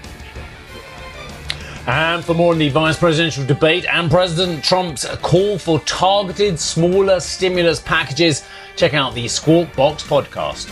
And 1.86 2.24
for 2.24 2.34
more 2.34 2.54
on 2.54 2.60
the 2.60 2.70
vice 2.70 2.98
presidential 2.98 3.46
debate 3.46 3.86
and 3.92 4.10
President 4.10 4.64
Trump's 4.64 5.06
call 5.18 5.58
for 5.58 5.80
targeted 5.82 6.58
smaller 6.58 7.20
stimulus 7.20 7.82
packages, 7.82 8.46
check 8.78 8.94
out 8.94 9.14
the 9.14 9.28
Squawk 9.28 9.76
Box 9.76 10.02
podcast. 10.02 10.72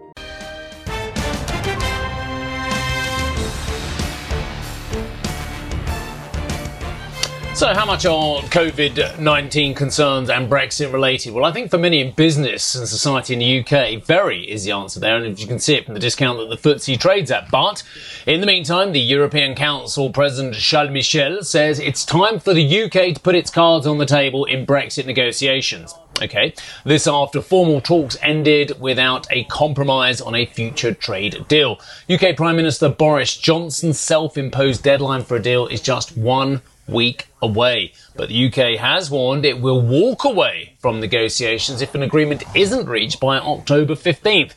So, 7.53 7.73
how 7.73 7.85
much 7.85 8.05
are 8.05 8.39
COVID 8.43 9.19
19 9.19 9.75
concerns 9.75 10.29
and 10.29 10.49
Brexit 10.49 10.91
related? 10.91 11.33
Well, 11.33 11.43
I 11.43 11.51
think 11.51 11.69
for 11.69 11.77
many 11.77 11.99
in 11.99 12.11
business 12.13 12.73
and 12.75 12.87
society 12.87 13.33
in 13.33 13.39
the 13.39 13.59
UK, 13.59 14.01
very 14.01 14.49
is 14.49 14.63
the 14.63 14.71
answer 14.71 15.01
there. 15.01 15.17
And 15.17 15.37
you 15.37 15.45
can 15.45 15.59
see 15.59 15.75
it 15.75 15.85
from 15.85 15.93
the 15.93 15.99
discount 15.99 16.39
that 16.39 16.49
the 16.49 16.69
FTSE 16.69 16.97
trades 16.97 17.29
at. 17.29 17.51
But 17.51 17.83
in 18.25 18.39
the 18.39 18.47
meantime, 18.47 18.93
the 18.93 19.01
European 19.01 19.53
Council 19.53 20.11
President 20.11 20.55
Charles 20.55 20.91
Michel 20.91 21.43
says 21.43 21.77
it's 21.77 22.05
time 22.05 22.39
for 22.39 22.53
the 22.53 22.83
UK 22.83 23.13
to 23.13 23.19
put 23.21 23.35
its 23.35 23.51
cards 23.51 23.85
on 23.85 23.97
the 23.97 24.05
table 24.05 24.45
in 24.45 24.65
Brexit 24.65 25.05
negotiations. 25.05 25.93
Okay, 26.21 26.53
this 26.85 27.05
after 27.05 27.41
formal 27.41 27.81
talks 27.81 28.15
ended 28.21 28.79
without 28.79 29.27
a 29.31 29.43
compromise 29.45 30.21
on 30.21 30.35
a 30.35 30.45
future 30.45 30.93
trade 30.93 31.45
deal. 31.47 31.79
UK 32.09 32.35
Prime 32.37 32.55
Minister 32.55 32.89
Boris 32.89 33.35
Johnson's 33.35 33.99
self 33.99 34.37
imposed 34.37 34.83
deadline 34.83 35.23
for 35.23 35.35
a 35.35 35.41
deal 35.41 35.67
is 35.67 35.81
just 35.81 36.15
one 36.15 36.61
week 36.87 37.27
away. 37.41 37.93
But 38.15 38.29
the 38.29 38.47
UK 38.47 38.79
has 38.79 39.09
warned 39.09 39.45
it 39.45 39.61
will 39.61 39.81
walk 39.81 40.23
away 40.23 40.73
from 40.79 40.99
negotiations 40.99 41.81
if 41.81 41.95
an 41.95 42.03
agreement 42.03 42.43
isn't 42.55 42.87
reached 42.87 43.19
by 43.19 43.39
October 43.39 43.95
15th. 43.95 44.53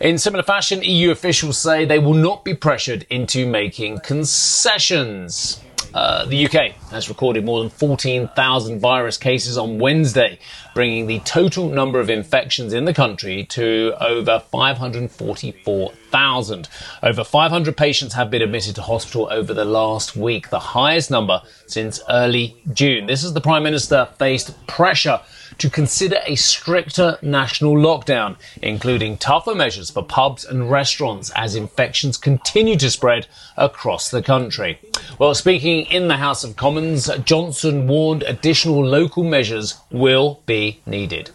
In 0.00 0.16
similar 0.16 0.42
fashion, 0.42 0.82
EU 0.82 1.10
officials 1.10 1.58
say 1.58 1.84
they 1.84 1.98
will 1.98 2.14
not 2.14 2.44
be 2.44 2.54
pressured 2.54 3.06
into 3.10 3.46
making 3.46 4.00
concessions. 4.00 5.60
Uh, 5.92 6.24
the 6.24 6.46
UK 6.46 6.72
has 6.90 7.08
recorded 7.08 7.44
more 7.44 7.60
than 7.60 7.68
14,000 7.68 8.78
virus 8.78 9.18
cases 9.18 9.58
on 9.58 9.78
Wednesday, 9.78 10.38
bringing 10.80 11.06
the 11.06 11.20
total 11.26 11.68
number 11.68 12.00
of 12.00 12.08
infections 12.08 12.72
in 12.72 12.86
the 12.86 12.94
country 12.94 13.44
to 13.44 13.92
over 14.00 14.42
544,000. 14.50 16.68
Over 17.02 17.22
500 17.22 17.76
patients 17.76 18.14
have 18.14 18.30
been 18.30 18.40
admitted 18.40 18.76
to 18.76 18.80
hospital 18.80 19.28
over 19.30 19.52
the 19.52 19.66
last 19.66 20.16
week, 20.16 20.48
the 20.48 20.58
highest 20.58 21.10
number 21.10 21.42
since 21.66 22.00
early 22.08 22.56
June. 22.72 23.04
This 23.04 23.22
is 23.22 23.34
the 23.34 23.42
Prime 23.42 23.62
Minister 23.62 24.08
faced 24.18 24.66
pressure 24.66 25.20
to 25.58 25.68
consider 25.68 26.16
a 26.24 26.36
stricter 26.36 27.18
national 27.20 27.74
lockdown, 27.74 28.38
including 28.62 29.18
tougher 29.18 29.54
measures 29.54 29.90
for 29.90 30.02
pubs 30.02 30.46
and 30.46 30.70
restaurants 30.70 31.30
as 31.36 31.54
infections 31.54 32.16
continue 32.16 32.76
to 32.76 32.90
spread 32.90 33.26
across 33.58 34.10
the 34.10 34.22
country. 34.22 34.80
Well, 35.18 35.34
speaking 35.34 35.84
in 35.86 36.08
the 36.08 36.16
House 36.16 36.44
of 36.44 36.56
Commons, 36.56 37.10
Johnson 37.24 37.86
warned 37.86 38.22
additional 38.22 38.82
local 38.82 39.22
measures 39.22 39.76
will 39.90 40.40
be 40.46 40.69
needed. 40.86 41.30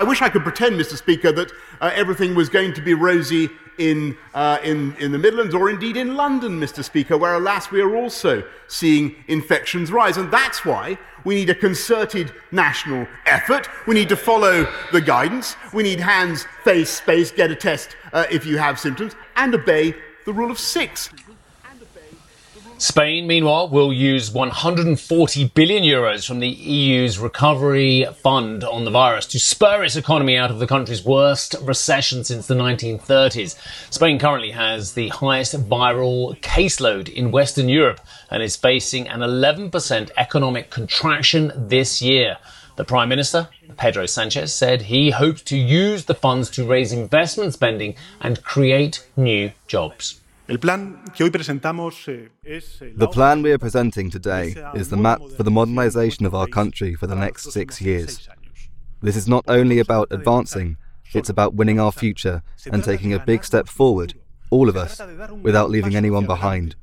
I 0.00 0.04
wish 0.04 0.22
I 0.22 0.28
could 0.28 0.42
pretend, 0.42 0.78
Mr. 0.78 0.96
Speaker, 0.96 1.30
that 1.32 1.52
uh, 1.80 1.90
everything 1.94 2.34
was 2.34 2.48
going 2.48 2.74
to 2.74 2.82
be 2.82 2.94
rosy 2.94 3.48
in, 3.78 4.16
uh, 4.34 4.58
in, 4.62 4.94
in 4.96 5.12
the 5.12 5.18
Midlands 5.18 5.54
or 5.54 5.70
indeed 5.70 5.96
in 5.96 6.16
London, 6.16 6.60
Mr. 6.60 6.82
Speaker, 6.82 7.16
where, 7.16 7.34
alas, 7.34 7.70
we 7.70 7.80
are 7.80 7.96
also 7.96 8.42
seeing 8.68 9.14
infections 9.28 9.92
rise. 9.92 10.16
And 10.16 10.32
that's 10.32 10.64
why 10.64 10.98
we 11.24 11.36
need 11.36 11.50
a 11.50 11.54
concerted 11.54 12.32
national 12.50 13.06
effort. 13.26 13.68
We 13.86 13.94
need 13.94 14.08
to 14.08 14.16
follow 14.16 14.66
the 14.92 15.00
guidance. 15.00 15.56
We 15.72 15.82
need 15.82 16.00
hands, 16.00 16.46
face, 16.64 16.90
space, 16.90 17.30
get 17.30 17.50
a 17.50 17.56
test 17.56 17.96
uh, 18.12 18.26
if 18.30 18.44
you 18.44 18.58
have 18.58 18.78
symptoms, 18.78 19.14
and 19.36 19.54
obey 19.54 19.94
the 20.24 20.32
rule 20.32 20.50
of 20.50 20.58
six. 20.58 21.10
Spain, 22.76 23.28
meanwhile, 23.28 23.68
will 23.68 23.92
use 23.92 24.32
140 24.32 25.48
billion 25.54 25.84
euros 25.84 26.26
from 26.26 26.40
the 26.40 26.48
EU's 26.48 27.20
recovery 27.20 28.04
fund 28.16 28.64
on 28.64 28.84
the 28.84 28.90
virus 28.90 29.26
to 29.26 29.38
spur 29.38 29.84
its 29.84 29.94
economy 29.94 30.36
out 30.36 30.50
of 30.50 30.58
the 30.58 30.66
country's 30.66 31.04
worst 31.04 31.54
recession 31.62 32.24
since 32.24 32.48
the 32.48 32.54
1930s. 32.54 33.56
Spain 33.90 34.18
currently 34.18 34.50
has 34.50 34.94
the 34.94 35.08
highest 35.10 35.54
viral 35.68 36.36
caseload 36.40 37.08
in 37.08 37.30
Western 37.30 37.68
Europe 37.68 38.00
and 38.28 38.42
is 38.42 38.56
facing 38.56 39.06
an 39.06 39.20
11% 39.20 40.10
economic 40.16 40.70
contraction 40.70 41.52
this 41.56 42.02
year. 42.02 42.38
The 42.74 42.84
Prime 42.84 43.08
Minister, 43.08 43.48
Pedro 43.76 44.06
Sanchez, 44.06 44.52
said 44.52 44.82
he 44.82 45.10
hopes 45.10 45.42
to 45.42 45.56
use 45.56 46.06
the 46.06 46.14
funds 46.14 46.50
to 46.50 46.66
raise 46.66 46.92
investment 46.92 47.52
spending 47.52 47.94
and 48.20 48.42
create 48.42 49.06
new 49.16 49.52
jobs. 49.68 50.20
Eh, 50.46 50.58
the 52.96 53.08
plan 53.10 53.42
we 53.42 53.50
are 53.50 53.58
presenting 53.58 54.10
today 54.10 54.54
is 54.74 54.90
the 54.90 54.96
map 54.96 55.20
for 55.36 55.42
the 55.42 55.50
modernization 55.50 56.26
of 56.26 56.34
our 56.34 56.46
country 56.46 56.94
for 56.94 57.06
the 57.06 57.14
next 57.14 57.50
six 57.50 57.80
years. 57.80 58.28
This 59.00 59.16
is 59.16 59.26
not 59.26 59.44
only 59.48 59.78
about 59.78 60.08
advancing, 60.10 60.76
it's 61.14 61.30
about 61.30 61.54
winning 61.54 61.80
our 61.80 61.92
future 61.92 62.42
and 62.70 62.84
taking 62.84 63.14
a 63.14 63.18
big 63.18 63.42
step 63.44 63.68
forward, 63.68 64.14
all 64.50 64.68
of 64.68 64.76
us, 64.76 65.00
without 65.42 65.70
leaving 65.70 65.96
anyone 65.96 66.26
behind. 66.26 66.76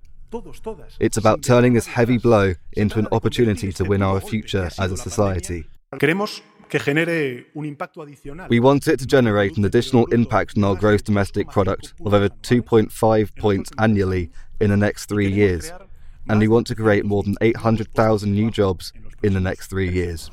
It's 1.00 1.18
about 1.18 1.44
turning 1.44 1.74
this 1.74 1.88
heavy 1.88 2.18
blow 2.18 2.56
into 2.74 2.98
an 2.98 3.08
opportunity 3.12 3.72
to 3.74 3.84
win 3.84 4.02
our 4.02 4.22
future 4.22 4.72
as 4.80 4.92
a 4.92 4.98
society. 4.98 5.66
We 8.50 8.60
want 8.60 8.88
it 8.88 8.98
to 9.00 9.06
generate 9.06 9.58
an 9.58 9.66
additional 9.66 10.06
impact 10.08 10.58
on 10.58 10.64
our 10.64 10.76
gross 10.76 11.02
domestic 11.02 11.50
product 11.50 11.94
of 12.06 12.14
over 12.14 12.30
2.5 12.30 13.36
points 13.38 13.72
annually 13.78 14.32
in 14.60 14.70
the 14.70 14.78
next 14.78 15.08
three 15.08 15.32
years. 15.32 15.72
And 16.30 16.40
we 16.40 16.48
want 16.48 16.68
to 16.68 16.76
create 16.76 17.06
more 17.06 17.24
than 17.24 17.36
800,000 17.42 18.32
new 18.32 18.50
jobs 18.52 18.94
in 19.22 19.34
the 19.34 19.40
next 19.40 19.68
three 19.68 19.90
years. 19.92 20.32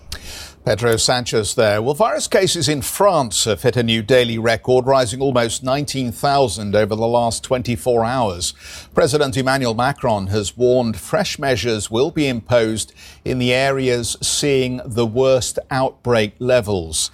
Pedro 0.69 0.99
Sanchez 0.99 1.55
there. 1.55 1.81
Well, 1.81 1.95
virus 1.95 2.27
cases 2.29 2.69
in 2.69 2.83
France 2.83 3.45
have 3.45 3.63
hit 3.63 3.77
a 3.77 3.83
new 3.83 4.03
daily 4.03 4.39
record, 4.39 4.87
rising 4.87 5.23
almost 5.23 5.65
19,000 5.65 6.77
over 6.77 6.95
the 6.95 7.07
last 7.07 7.43
24 7.43 8.05
hours. 8.05 8.53
President 8.93 9.37
Emmanuel 9.39 9.73
Macron 9.73 10.27
has 10.27 10.59
warned 10.59 10.99
fresh 10.99 11.39
measures 11.39 11.91
will 11.91 12.11
be 12.11 12.29
imposed 12.29 12.93
in 13.25 13.39
the 13.39 13.55
areas 13.55 14.15
seeing 14.21 14.83
the 14.85 15.07
worst 15.07 15.59
outbreak 15.71 16.35
levels. 16.39 17.11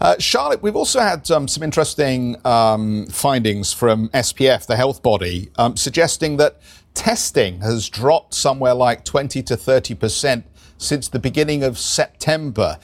Uh, 0.00 0.16
Charlotte, 0.18 0.60
we've 0.60 0.74
also 0.74 0.98
had 0.98 1.30
um, 1.30 1.46
some 1.46 1.62
interesting 1.62 2.36
um, 2.44 3.06
findings 3.06 3.72
from 3.72 4.08
SPF, 4.08 4.66
the 4.66 4.76
health 4.76 5.02
body, 5.04 5.48
um, 5.58 5.76
suggesting 5.76 6.38
that 6.38 6.60
testing 6.94 7.60
has 7.60 7.88
dropped 7.88 8.34
somewhere 8.34 8.74
like 8.74 9.04
20 9.04 9.44
to 9.44 9.56
30 9.56 9.94
percent 9.94 10.44
since 10.78 11.08
the 11.08 11.18
beginning 11.18 11.62
of 11.62 11.78
September. 11.78 12.78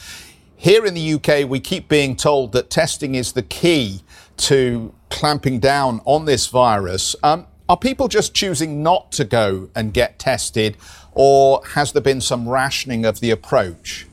Here 0.56 0.86
in 0.86 0.94
the 0.94 1.14
UK, 1.14 1.48
we 1.48 1.60
keep 1.60 1.88
being 1.88 2.14
told 2.14 2.52
that 2.52 2.70
testing 2.70 3.14
is 3.14 3.32
the 3.32 3.42
key 3.42 4.02
to 4.38 4.94
clamping 5.10 5.58
down 5.58 6.00
on 6.04 6.24
this 6.24 6.46
virus. 6.46 7.16
Um, 7.22 7.46
are 7.68 7.76
people 7.76 8.08
just 8.08 8.34
choosing 8.34 8.82
not 8.82 9.12
to 9.12 9.24
go 9.24 9.70
and 9.74 9.92
get 9.92 10.18
tested, 10.18 10.76
or 11.12 11.64
has 11.74 11.92
there 11.92 12.02
been 12.02 12.20
some 12.20 12.48
rationing 12.48 13.04
of 13.04 13.20
the 13.20 13.30
approach? 13.30 14.06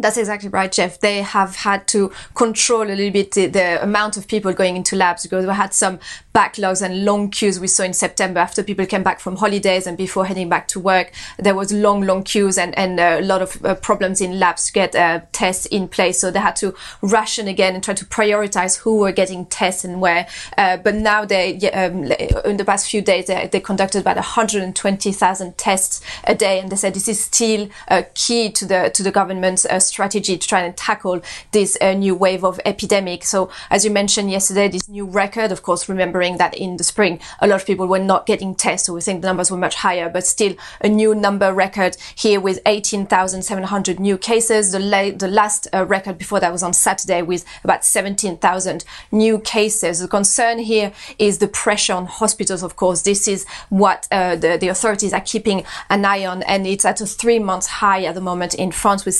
That's 0.00 0.16
exactly 0.16 0.48
right, 0.48 0.70
Geoff. 0.70 1.00
They 1.00 1.22
have 1.22 1.56
had 1.56 1.88
to 1.88 2.12
control 2.34 2.82
a 2.82 2.94
little 2.94 3.10
bit 3.10 3.32
the, 3.32 3.46
the, 3.46 3.82
amount 3.82 4.16
of 4.16 4.28
people 4.28 4.52
going 4.52 4.76
into 4.76 4.94
labs 4.94 5.24
because 5.24 5.44
we 5.44 5.52
had 5.52 5.74
some 5.74 5.98
backlogs 6.32 6.82
and 6.82 7.04
long 7.04 7.30
queues 7.30 7.58
we 7.58 7.66
saw 7.66 7.82
in 7.82 7.92
September 7.92 8.38
after 8.38 8.62
people 8.62 8.86
came 8.86 9.02
back 9.02 9.18
from 9.18 9.34
holidays 9.34 9.88
and 9.88 9.98
before 9.98 10.24
heading 10.24 10.48
back 10.48 10.68
to 10.68 10.78
work. 10.78 11.10
There 11.36 11.56
was 11.56 11.72
long, 11.72 12.02
long 12.02 12.22
queues 12.22 12.58
and, 12.58 12.78
and 12.78 13.00
a 13.00 13.20
lot 13.22 13.42
of 13.42 13.64
uh, 13.64 13.74
problems 13.74 14.20
in 14.20 14.38
labs 14.38 14.66
to 14.66 14.72
get 14.72 14.94
uh, 14.94 15.22
tests 15.32 15.66
in 15.66 15.88
place. 15.88 16.20
So 16.20 16.30
they 16.30 16.38
had 16.38 16.54
to 16.56 16.76
ration 17.02 17.48
again 17.48 17.74
and 17.74 17.82
try 17.82 17.94
to 17.94 18.04
prioritize 18.04 18.78
who 18.78 18.98
were 18.98 19.10
getting 19.10 19.46
tests 19.46 19.84
and 19.84 20.00
where. 20.00 20.28
Uh, 20.56 20.76
but 20.76 20.94
now 20.94 21.24
they, 21.24 21.56
um, 21.72 22.04
in 22.44 22.56
the 22.56 22.64
past 22.64 22.88
few 22.88 23.02
days, 23.02 23.26
they, 23.26 23.48
they 23.50 23.58
conducted 23.58 24.02
about 24.02 24.14
120,000 24.14 25.58
tests 25.58 26.00
a 26.22 26.36
day, 26.36 26.60
and 26.60 26.70
they 26.70 26.76
said 26.76 26.94
this 26.94 27.08
is 27.08 27.24
still 27.24 27.68
key 28.14 28.48
to 28.52 28.64
the 28.64 28.90
to 28.94 29.02
the 29.02 29.10
government's 29.10 29.66
uh, 29.66 29.80
strategy 29.88 30.36
to 30.38 30.48
try 30.48 30.60
and 30.60 30.76
tackle 30.76 31.20
this 31.52 31.76
uh, 31.80 31.94
new 31.94 32.14
wave 32.14 32.44
of 32.44 32.60
epidemic. 32.64 33.24
So, 33.24 33.50
as 33.70 33.84
you 33.84 33.90
mentioned 33.90 34.30
yesterday, 34.30 34.68
this 34.68 34.88
new 34.88 35.06
record, 35.06 35.52
of 35.52 35.62
course, 35.62 35.88
remembering 35.88 36.38
that 36.38 36.54
in 36.54 36.76
the 36.76 36.84
spring, 36.84 37.20
a 37.40 37.46
lot 37.46 37.60
of 37.60 37.66
people 37.66 37.86
were 37.86 37.98
not 37.98 38.26
getting 38.26 38.54
tests. 38.54 38.86
So 38.86 38.94
we 38.94 39.00
think 39.00 39.22
the 39.22 39.28
numbers 39.28 39.50
were 39.50 39.56
much 39.56 39.76
higher, 39.76 40.08
but 40.08 40.26
still 40.26 40.54
a 40.80 40.88
new 40.88 41.14
number 41.14 41.52
record 41.52 41.96
here 42.14 42.40
with 42.40 42.60
18,700 42.66 44.00
new 44.00 44.18
cases. 44.18 44.72
The, 44.72 44.78
la- 44.78 45.10
the 45.10 45.28
last 45.28 45.68
uh, 45.72 45.84
record 45.86 46.18
before 46.18 46.40
that 46.40 46.52
was 46.52 46.62
on 46.62 46.72
Saturday 46.72 47.22
with 47.22 47.44
about 47.64 47.84
17,000 47.84 48.84
new 49.10 49.38
cases. 49.40 50.00
The 50.00 50.08
concern 50.08 50.58
here 50.58 50.92
is 51.18 51.38
the 51.38 51.48
pressure 51.48 51.94
on 51.94 52.06
hospitals, 52.06 52.62
of 52.62 52.76
course. 52.76 53.02
This 53.02 53.28
is 53.28 53.46
what 53.68 54.06
uh, 54.10 54.36
the, 54.36 54.56
the 54.58 54.68
authorities 54.68 55.12
are 55.12 55.20
keeping 55.20 55.64
an 55.90 56.04
eye 56.04 56.26
on, 56.26 56.42
and 56.44 56.66
it's 56.66 56.84
at 56.84 57.00
a 57.00 57.06
three 57.06 57.38
month 57.38 57.66
high 57.66 58.04
at 58.04 58.14
the 58.14 58.20
moment 58.20 58.54
in 58.54 58.72
France 58.72 59.04
with 59.04 59.14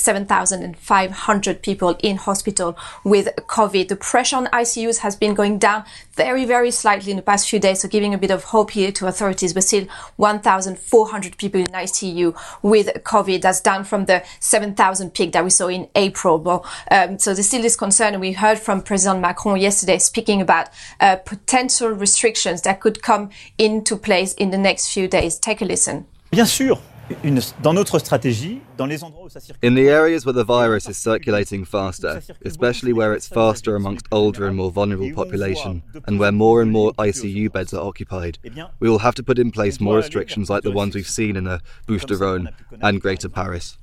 7,500 0.59 1.61
people 1.61 1.95
in 1.99 2.17
hospital 2.17 2.77
with 3.03 3.27
COVID. 3.47 3.87
The 3.87 3.95
pressure 3.95 4.35
on 4.35 4.47
ICUs 4.47 4.99
has 4.99 5.15
been 5.15 5.33
going 5.33 5.57
down 5.57 5.83
very, 6.13 6.45
very 6.45 6.71
slightly 6.71 7.11
in 7.11 7.17
the 7.17 7.23
past 7.23 7.49
few 7.49 7.59
days, 7.59 7.81
so 7.81 7.87
giving 7.87 8.13
a 8.13 8.17
bit 8.17 8.31
of 8.31 8.45
hope 8.45 8.71
here 8.71 8.91
to 8.91 9.07
authorities, 9.07 9.53
but 9.53 9.63
still 9.63 9.85
1,400 10.17 11.37
people 11.37 11.61
in 11.61 11.67
ICU 11.67 12.37
with 12.61 12.87
COVID. 13.03 13.41
That's 13.41 13.61
down 13.61 13.83
from 13.83 14.05
the 14.05 14.23
7,000 14.39 15.13
peak 15.13 15.31
that 15.31 15.43
we 15.43 15.49
saw 15.49 15.67
in 15.67 15.87
April. 15.95 16.37
But, 16.37 16.65
um, 16.91 17.19
so 17.19 17.33
there's 17.33 17.47
still 17.47 17.61
this 17.61 17.75
concern, 17.75 18.13
and 18.13 18.21
we 18.21 18.33
heard 18.33 18.59
from 18.59 18.81
President 18.81 19.21
Macron 19.21 19.59
yesterday 19.59 19.97
speaking 19.97 20.41
about 20.41 20.69
uh, 20.99 21.15
potential 21.17 21.89
restrictions 21.89 22.61
that 22.63 22.81
could 22.81 23.01
come 23.01 23.29
into 23.57 23.95
place 23.95 24.33
in 24.33 24.51
the 24.51 24.57
next 24.57 24.91
few 24.91 25.07
days. 25.07 25.39
Take 25.39 25.61
a 25.61 25.65
listen. 25.65 26.05
Bien 26.31 26.45
sûr, 26.45 26.77
une, 27.23 27.39
dans 27.63 27.73
notre 27.73 27.99
stratégie, 27.99 28.61
dans 28.77 28.85
les 28.85 29.03
endroits 29.03 29.25
où 29.25 29.29
ça 29.29 29.39
circule. 29.39 29.67
In 29.67 29.75
the 29.75 29.89
areas 29.89 30.25
where 30.25 30.33
the 30.33 30.45
virus 30.45 30.87
is 30.87 30.93
circulating 30.93 31.65
faster, 31.65 32.21
especially 32.45 32.93
where 32.93 33.13
it's 33.13 33.27
faster 33.27 33.75
amongst 33.75 34.05
older 34.11 34.47
and 34.47 34.55
more 34.55 34.71
vulnerable 34.71 35.11
population, 35.13 35.81
and 36.07 36.19
where 36.19 36.31
more 36.31 36.61
and 36.61 36.71
more 36.71 36.93
ICU 36.99 37.51
beds 37.51 37.73
are 37.73 37.83
occupied, 37.83 38.37
we 38.79 38.87
will 38.89 38.99
have 38.99 39.15
to 39.15 39.23
put 39.23 39.39
in 39.39 39.51
place 39.51 39.79
more 39.79 39.97
restrictions 39.97 40.49
like 40.49 40.61
the 40.61 40.71
ones 40.71 40.93
we've 40.93 41.07
seen 41.07 41.35
in 41.35 41.45
the 41.45 41.59
Bouches-du-Rhône 41.87 42.53
and 42.81 43.01
Greater 43.01 43.29
Paris. 43.29 43.78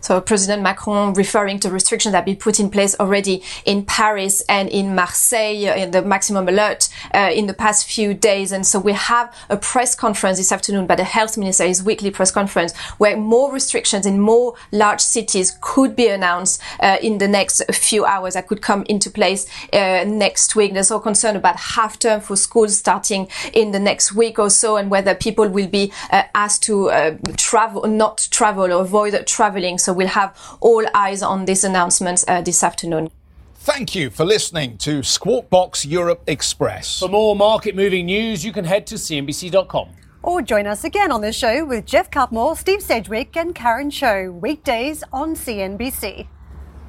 So 0.00 0.20
President 0.20 0.62
Macron 0.62 1.14
referring 1.14 1.60
to 1.60 1.70
restrictions 1.70 2.12
that 2.12 2.18
have 2.18 2.24
been 2.24 2.36
put 2.36 2.60
in 2.60 2.70
place 2.70 2.94
already 2.98 3.42
in 3.64 3.84
Paris 3.84 4.42
and 4.48 4.68
in 4.68 4.94
Marseille 4.94 5.66
uh, 5.68 5.76
in 5.76 5.90
the 5.90 6.02
maximum 6.02 6.48
alert 6.48 6.88
uh, 7.14 7.30
in 7.32 7.46
the 7.46 7.54
past 7.54 7.86
few 7.86 8.14
days. 8.14 8.52
And 8.52 8.66
so 8.66 8.78
we 8.78 8.92
have 8.92 9.34
a 9.48 9.56
press 9.56 9.94
conference 9.94 10.38
this 10.38 10.52
afternoon 10.52 10.86
by 10.86 10.96
the 10.96 11.04
health 11.04 11.36
minister, 11.36 11.66
his 11.66 11.82
weekly 11.82 12.10
press 12.10 12.30
conference, 12.30 12.76
where 12.98 13.16
more 13.16 13.52
restrictions 13.52 14.06
in 14.06 14.18
more 14.18 14.54
large 14.72 15.00
cities 15.00 15.56
could 15.60 15.94
be 15.94 16.08
announced 16.08 16.60
uh, 16.80 16.96
in 17.02 17.18
the 17.18 17.28
next 17.28 17.62
few 17.72 18.04
hours 18.04 18.34
that 18.34 18.46
could 18.46 18.62
come 18.62 18.84
into 18.88 19.10
place 19.10 19.46
uh, 19.72 20.04
next 20.06 20.56
week. 20.56 20.72
There's 20.72 20.90
all 20.90 21.00
concern 21.00 21.36
about 21.36 21.56
half 21.56 21.98
term 21.98 22.20
for 22.20 22.36
schools 22.36 22.76
starting 22.76 23.28
in 23.52 23.72
the 23.72 23.80
next 23.80 24.14
week 24.14 24.38
or 24.38 24.50
so 24.50 24.76
and 24.76 24.90
whether 24.90 25.14
people 25.14 25.48
will 25.48 25.68
be 25.68 25.92
uh, 26.10 26.22
asked 26.34 26.62
to 26.64 26.90
uh, 26.90 27.16
travel, 27.36 27.86
not 27.86 28.28
travel 28.30 28.64
or 28.72 28.82
avoid 28.82 29.26
traveling. 29.26 29.78
So 29.78 29.89
we'll 29.92 30.08
have 30.08 30.36
all 30.60 30.84
eyes 30.94 31.22
on 31.22 31.44
this 31.44 31.64
announcement 31.64 32.24
uh, 32.28 32.40
this 32.40 32.62
afternoon. 32.62 33.10
Thank 33.54 33.94
you 33.94 34.08
for 34.08 34.24
listening 34.24 34.78
to 34.78 35.02
Squawk 35.02 35.50
Box 35.50 35.84
Europe 35.84 36.22
Express. 36.26 36.98
For 36.98 37.08
more 37.08 37.36
market 37.36 37.76
moving 37.76 38.06
news, 38.06 38.42
you 38.44 38.52
can 38.52 38.64
head 38.64 38.86
to 38.86 38.94
CNBC.com. 38.94 39.90
Or 40.22 40.42
join 40.42 40.66
us 40.66 40.84
again 40.84 41.12
on 41.12 41.20
the 41.20 41.32
show 41.32 41.64
with 41.64 41.84
Geoff 41.86 42.10
Cutmore, 42.10 42.56
Steve 42.56 42.82
Sedgwick, 42.82 43.36
and 43.36 43.54
Karen 43.54 43.90
Tso, 43.90 44.30
weekdays 44.32 45.04
on 45.12 45.34
CNBC. 45.34 46.26